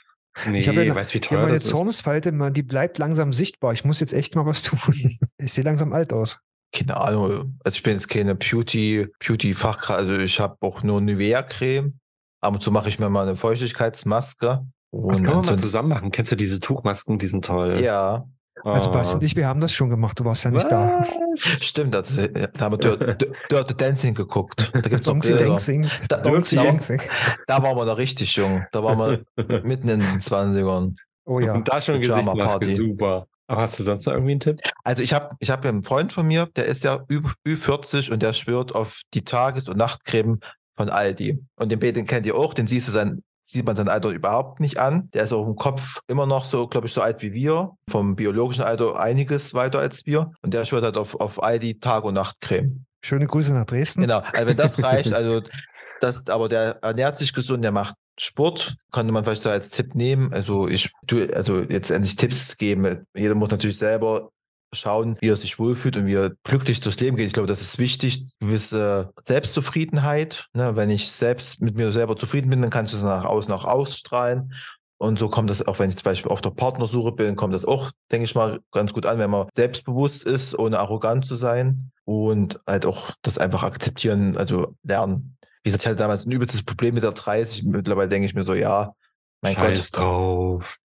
[0.46, 1.70] Nee, ich habe ja, weißt wie ja, teuer meine das ist?
[1.70, 3.72] Zornesfalte, die bleibt langsam sichtbar.
[3.72, 5.18] Ich muss jetzt echt mal was tun.
[5.38, 6.40] Ich sehe langsam alt aus.
[6.72, 7.58] Keine Ahnung.
[7.64, 10.00] Also ich bin jetzt keine Beauty, Beauty-Fachkraft.
[10.00, 11.98] Also ich habe auch nur Nivea-Creme.
[12.40, 14.64] Ab und zu mache ich mir mal eine Feuchtigkeitsmaske.
[14.92, 16.10] Was können wir mal zusammen machen?
[16.12, 17.18] Kennst du diese Tuchmasken?
[17.18, 17.80] Die sind toll.
[17.82, 18.26] Ja,
[18.64, 18.92] Also Oh.
[18.92, 20.18] Basti und ich, wir haben das schon gemacht.
[20.18, 21.00] Du warst ja nicht da.
[21.00, 21.64] Was?
[21.64, 21.94] stimmt.
[21.94, 24.70] Das, da haben wir Dirty, Dirty Dancing geguckt.
[24.72, 25.46] Da gibt's Bilder.
[25.46, 25.88] Dancing.
[26.08, 27.00] Da, da, Dancing.
[27.46, 28.64] da waren wir noch richtig jung.
[28.72, 28.98] Da waren
[29.36, 30.96] wir mitten in den 20ern.
[31.24, 31.54] Oh ja.
[31.54, 33.26] Und da schon Gesichtsmaske, super.
[33.48, 34.60] Aber hast du sonst noch irgendwie einen Tipp?
[34.84, 38.12] Also ich habe ich hab ja einen Freund von mir, der ist ja Ü- Ü40
[38.12, 40.38] und der schwört auf die Tages- und Nachtcreme
[40.76, 41.42] von Aldi.
[41.56, 44.60] Und den, den kennt ihr auch, den siehst du sein, sieht man sein Alter überhaupt
[44.60, 45.10] nicht an.
[45.14, 47.70] Der ist auch im Kopf immer noch so, glaube ich, so alt wie wir.
[47.90, 50.30] Vom biologischen Alter einiges weiter als wir.
[50.42, 52.84] Und der schwört halt auf, auf Aldi Tag- und Nachtcreme.
[53.02, 54.02] Schöne Grüße nach Dresden.
[54.02, 55.40] Genau, also wenn das reicht, also
[56.00, 59.94] das, aber der ernährt sich gesund, der macht Sport, könnte man vielleicht so als Tipp
[59.94, 60.32] nehmen.
[60.32, 63.04] Also ich, tu- also jetzt endlich Tipps geben.
[63.16, 64.30] Jeder muss natürlich selber
[64.74, 67.26] schauen, wie er sich wohlfühlt und wie er glücklich durchs Leben geht.
[67.26, 70.46] Ich glaube, das ist wichtig, gewisse Selbstzufriedenheit.
[70.52, 70.76] Ne?
[70.76, 73.64] Wenn ich selbst mit mir selber zufrieden bin, dann kann ich das nach außen auch
[73.64, 74.52] ausstrahlen.
[75.00, 77.64] Und so kommt das auch, wenn ich zum Beispiel auf der Partnersuche bin, kommt das
[77.64, 81.92] auch, denke ich mal, ganz gut an, wenn man selbstbewusst ist, ohne arrogant zu sein
[82.04, 85.37] und halt auch das einfach akzeptieren, also lernen.
[85.62, 87.64] Wie gesagt, ich hatte damals ein übelstes Problem mit der 30.
[87.64, 88.94] Mittlerweile denke ich mir so, ja,
[89.42, 90.02] mein Scheiß Gott.
[90.02, 90.76] drauf.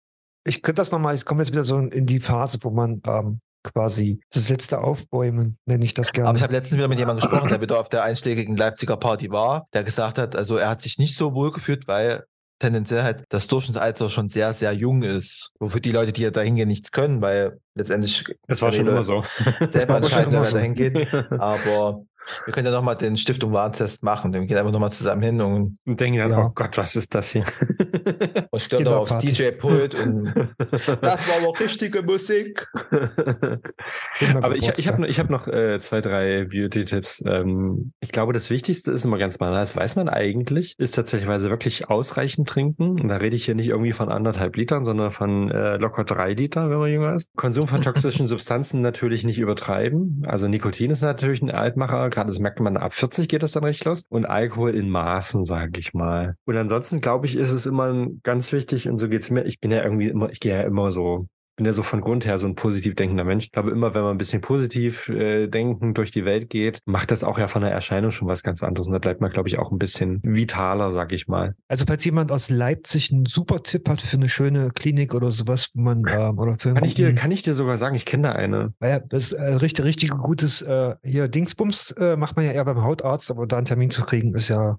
[0.44, 3.40] Ich könnte das nochmal, ich komme jetzt wieder so in die Phase, wo man ähm,
[3.62, 6.28] quasi das letzte Aufbäumen, nenne ich das gerne.
[6.28, 9.30] Aber ich habe letztens wieder mit jemandem gesprochen, der wieder auf der einschlägigen Leipziger Party
[9.30, 12.24] war, der gesagt hat, also er hat sich nicht so wohl gefühlt, weil
[12.58, 15.50] tendenziell halt das Durchschnittsalter schon sehr, sehr jung ist.
[15.58, 19.24] Wofür die Leute, die da hingehen, nichts können, weil letztendlich Das war schon immer so.
[19.70, 20.58] selber entscheiden, wer so.
[20.58, 21.08] hingeht.
[21.32, 22.04] Aber
[22.44, 24.32] wir können ja nochmal den Stiftung Warentest machen.
[24.32, 26.46] Wir gehen einfach nochmal zusammen hin und, Und denken dann, Ja.
[26.46, 27.44] oh Gott, was ist das hier?
[28.50, 29.18] und stellen da aufs.
[29.18, 29.94] DJ-Pult
[31.02, 32.66] das war aber richtige Musik.
[34.34, 37.24] Aber ich, ich habe noch, ich hab noch äh, zwei, drei Beauty-Tipps.
[37.26, 41.28] Ähm, ich glaube, das Wichtigste ist immer ganz banal, das weiß man eigentlich, ist tatsächlich
[41.28, 43.00] wirklich ausreichend trinken.
[43.00, 46.34] Und da rede ich hier nicht irgendwie von anderthalb Litern, sondern von äh, locker drei
[46.34, 47.28] Liter, wenn man jünger ist.
[47.36, 50.22] Konsum von toxischen Substanzen natürlich nicht übertreiben.
[50.26, 53.64] Also Nikotin ist natürlich ein Altmacher, gerade das merkt man, ab 40 geht das dann
[53.64, 54.04] recht los.
[54.08, 56.36] Und Alkohol in Maßen, sage ich mal.
[56.44, 59.70] Und ansonsten, glaube ich, ist es immer ganz wichtig, und so geht's mir, ich bin
[59.70, 61.26] ja irgendwie immer, ich gehe ja immer so
[61.56, 63.44] bin ja so von Grund her so ein positiv denkender Mensch.
[63.44, 67.10] Ich glaube, immer wenn man ein bisschen positiv äh, denken durch die Welt geht, macht
[67.10, 68.86] das auch ja von der Erscheinung schon was ganz anderes.
[68.86, 71.54] Und da bleibt man, glaube ich, auch ein bisschen vitaler, sag ich mal.
[71.68, 75.70] Also falls jemand aus Leipzig einen super Tipp hat für eine schöne Klinik oder sowas,
[75.74, 78.28] wo man ähm, oder für Kann ich dir, kann ich dir sogar sagen, ich kenne
[78.28, 78.72] da eine.
[78.78, 82.52] Weil ja, das ist äh, richtig, richtig gutes äh, hier Dingsbums äh, macht man ja
[82.52, 84.78] eher beim Hautarzt, aber da einen Termin zu kriegen ist ja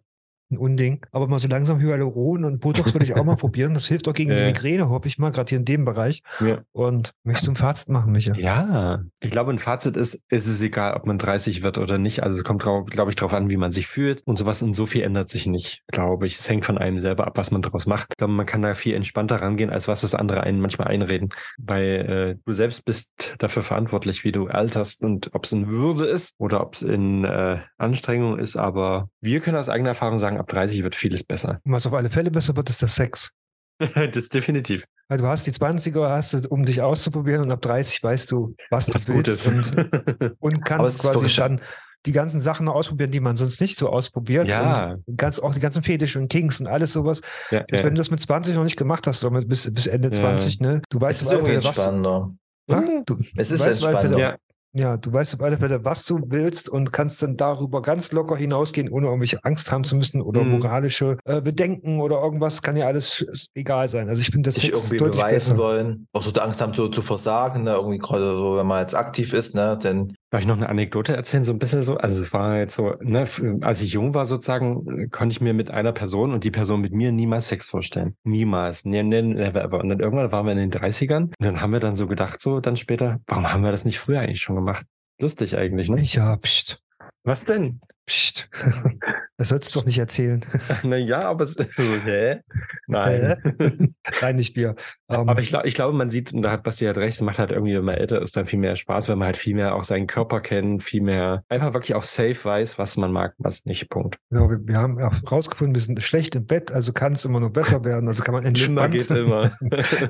[0.51, 1.05] ein Unding.
[1.11, 3.73] Aber mal so langsam Hyaluron und Botox würde ich auch mal probieren.
[3.73, 4.45] Das hilft auch gegen die Ja.
[4.45, 6.21] Migräne, hoffe ich mal, gerade hier in dem Bereich.
[6.39, 6.61] Ja.
[6.71, 8.33] Und möchtest du ein Fazit machen, Micha?
[8.35, 12.23] Ja, ich glaube, ein Fazit ist, es ist egal, ob man 30 wird oder nicht.
[12.23, 14.61] Also es kommt, glaube ich, darauf an, wie man sich fühlt und sowas.
[14.61, 16.39] Und so viel ändert sich nicht, glaube ich.
[16.39, 18.07] Es hängt von einem selber ab, was man daraus macht.
[18.11, 21.29] Ich glaube, man kann da viel entspannter rangehen, als was das andere einen manchmal einreden.
[21.57, 26.05] Weil äh, du selbst bist dafür verantwortlich, wie du alterst und ob es in Würde
[26.05, 28.55] ist oder ob es in äh, Anstrengung ist.
[28.55, 31.59] Aber wir können aus eigener Erfahrung sagen, ab 30 wird vieles besser.
[31.63, 33.31] Und was auf alle Fälle besser wird, ist der Sex.
[33.79, 34.86] das ist definitiv.
[35.09, 38.55] Weil du hast die 20er, hast du, um dich auszuprobieren und ab 30 weißt du,
[38.69, 39.49] was du Was Gutes.
[39.51, 41.61] willst und, und kannst quasi dann
[42.05, 44.47] die ganzen Sachen noch ausprobieren, die man sonst nicht so ausprobiert.
[44.49, 44.95] Ja.
[45.05, 47.21] Und ganz, auch die ganzen Fetisch und Kings und alles sowas.
[47.49, 47.84] ja, ja.
[47.84, 50.13] Wenn du das mit 20 noch nicht gemacht hast oder bis, bis Ende Ja.
[50.13, 50.81] 20, ne?
[50.89, 52.34] Du weißt Es ist irgendwie was, entspannender.
[52.67, 54.19] Ja, du, Es du ist weißt entspannender.
[54.19, 54.38] Ja.
[54.76, 58.36] Ja, du weißt auf alle Fälle, was du willst und kannst dann darüber ganz locker
[58.36, 60.49] hinausgehen, ohne irgendwelche Angst haben zu müssen oder Mhm.
[60.51, 62.61] moralische äh, Bedenken oder irgendwas.
[62.63, 64.09] Kann ja alles egal sein.
[64.09, 65.57] Also ich finde, das ist irgendwie deutlich beweisen besser.
[65.57, 67.74] wollen, auch so die Angst haben, so zu versagen, ne?
[67.74, 71.15] irgendwie gerade so, wenn man jetzt aktiv ist, ne, denn Darf ich noch eine Anekdote
[71.15, 71.97] erzählen, so ein bisschen so?
[71.97, 73.27] Also es war jetzt so, ne,
[73.61, 76.91] als ich jung war sozusagen, konnte ich mir mit einer Person und die Person mit
[76.91, 78.15] mir niemals Sex vorstellen.
[78.23, 78.84] Niemals.
[78.84, 79.79] Ne, ne, never ever.
[79.79, 82.41] Und dann irgendwann waren wir in den 30ern und dann haben wir dann so gedacht,
[82.41, 84.88] so dann später, warum haben wir das nicht früher eigentlich schon gemacht?
[85.19, 86.01] Lustig eigentlich, ne?
[86.01, 86.81] Ja, pst,
[87.23, 87.79] Was denn?
[88.07, 88.49] pst.
[89.38, 90.45] Das sollst du doch nicht erzählen.
[90.84, 92.41] Na ja, aber es, hä?
[92.86, 93.36] Nein.
[94.21, 94.75] Nein, nicht wir.
[95.09, 97.39] Ähm, Aber ich, glaub, ich glaube, man sieht, und da hat Basti halt recht, macht
[97.39, 99.73] halt irgendwie, wenn man älter ist, dann viel mehr Spaß, wenn man halt viel mehr
[99.73, 103.65] auch seinen Körper kennt, viel mehr einfach wirklich auch safe weiß, was man mag, was
[103.65, 103.89] nicht.
[103.89, 104.17] Punkt.
[104.29, 107.39] ja, wir, wir haben auch rausgefunden, wir sind schlecht im Bett, also kann es immer
[107.39, 108.07] noch besser werden.
[108.07, 109.51] Also kann man entspannt, geht immer.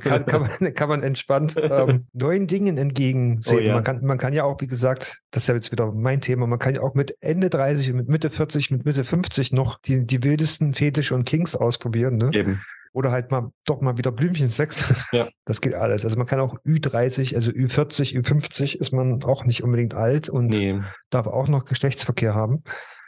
[0.01, 3.57] kann, kann, man, kann man entspannt ähm, neuen Dingen entgegensehen.
[3.57, 3.73] Oh ja.
[3.73, 6.45] man, kann, man kann ja auch, wie gesagt, das ist ja jetzt wieder mein Thema,
[6.45, 9.12] man kann ja auch mit Ende 30, mit Mitte 40, mit Mitte 50
[9.51, 12.17] noch die, die wildesten Fetische und Kings ausprobieren.
[12.17, 12.31] Ne?
[12.33, 12.61] Eben.
[12.93, 14.93] oder halt mal doch mal wieder Blümchensex.
[15.11, 15.27] Ja.
[15.45, 16.05] Das geht alles.
[16.05, 20.47] Also man kann auch Ü30, also Ü40, Ü50 ist man auch nicht unbedingt alt und
[20.47, 20.79] Nee.
[21.09, 22.63] darf auch noch Geschlechtsverkehr haben.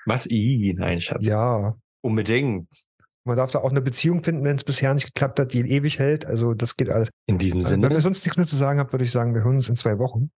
[0.06, 0.30] Was?
[0.30, 0.76] I?
[0.78, 1.26] Nein, Schatz.
[1.26, 1.76] Ja.
[2.02, 2.68] Unbedingt.
[3.24, 5.98] Man darf da auch eine Beziehung finden, wenn es bisher nicht geklappt hat, die ewig
[5.98, 6.26] hält.
[6.28, 7.10] Also das geht alles.
[7.26, 9.34] In diesem Also, wenn Sinne, ihr sonst nichts mehr zu sagen habt, würde ich sagen,
[9.34, 10.30] wir hören uns in zwei Wochen.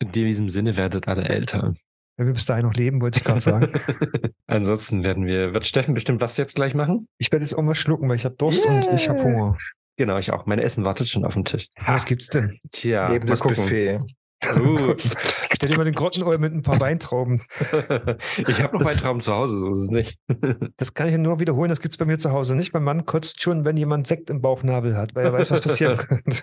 [0.00, 1.72] in diesem Sinne werdet alle älter.
[2.16, 3.72] Wenn wir bis dahin noch leben, wollte ich gerade sagen.
[4.46, 7.08] Ansonsten werden wir, wird Steffen bestimmt was jetzt gleich machen?
[7.18, 9.24] Ich werde jetzt irgendwas schlucken, weil ich habe Durst und ich habe Yeah.
[9.24, 9.58] Hunger.
[9.96, 10.46] Genau, ich auch.
[10.46, 11.68] Mein Essen wartet schon auf dem Tisch.
[11.86, 12.58] Was gibt's denn?
[12.72, 13.56] Tja, mal Lebendes gucken.
[13.56, 13.98] Buffet.
[14.56, 14.94] Uh.
[15.54, 17.42] Stell dir mal den Grottenöl mit ein paar Weintrauben.
[18.46, 20.18] ich habe noch Traum zu Hause, so ist es nicht.
[20.76, 22.72] Das kann ich nur wiederholen, das gibt's bei mir zu Hause nicht.
[22.74, 25.96] Mein Mann kotzt schon, wenn jemand Sekt im Bauchnabel hat, weil er weiß, was passieren
[25.96, 26.42] könnte.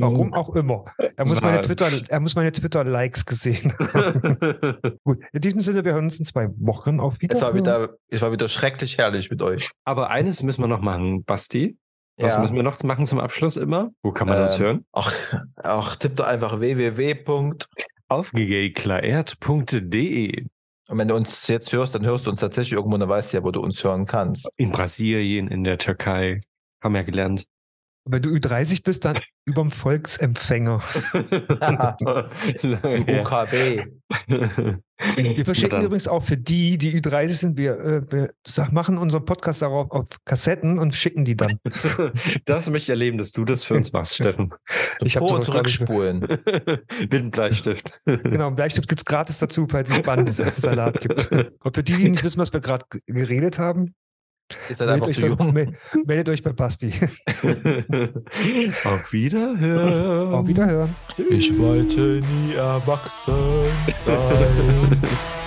[0.00, 0.84] Warum auch immer.
[1.16, 1.60] Er muss meine?
[1.60, 4.98] Twitter, er muss meine Twitter-Likes gesehen haben.
[5.04, 7.56] Gut, in diesem Sinne, wir hören uns in zwei Wochen auf Es war Wiedersehen.
[7.56, 9.70] wieder, es war wieder schrecklich herrlich mit euch.
[9.84, 11.76] Aber eines müssen wir noch machen, Basti.
[12.18, 12.40] Was Ja.
[12.40, 13.90] müssen wir noch machen zum Abschluss immer?
[14.02, 14.84] Wo kann man uns Ähm, hören?
[14.92, 15.12] Ach,
[15.56, 17.14] ach, tipp doch einfach www.
[20.88, 23.38] Und wenn du uns jetzt hörst, dann hörst du uns tatsächlich irgendwo, dann weißt du
[23.38, 24.48] ja, wo du uns hören kannst.
[24.56, 26.40] In Brasilien, in der Türkei.
[26.82, 27.44] Haben wir gelernt.
[28.08, 30.80] Wenn du Ü30 bist, dann überm Volksempfänger.
[32.62, 33.84] UKW.
[35.16, 39.24] Wir verschicken übrigens auch für die, die Ü30 sind, wir, äh, wir sag- machen unseren
[39.24, 41.58] Podcast darauf auf Kassetten und schicken die dann.
[42.44, 44.54] Das möchte ich erleben, dass du das für uns machst, Steffen.
[45.00, 46.20] Ich habe zurückspulen.
[46.20, 47.90] Mit einem Bleistift.
[48.04, 51.30] Genau, einen Bleistift gibt es gratis dazu, falls es Bandsalat gibt.
[51.62, 53.94] Und für die, die nicht wissen, was wir gerade geredet haben,
[54.68, 55.52] Ist halt meldet einfach euch, zu bei, jung.
[55.52, 55.76] mel-
[56.06, 56.92] meldet euch bei Basti.
[58.84, 60.34] Auf Wiederhören.
[60.34, 60.94] Auf Wiederhören.
[61.30, 63.34] Ich wollte nie erwachsen
[64.04, 65.02] sein.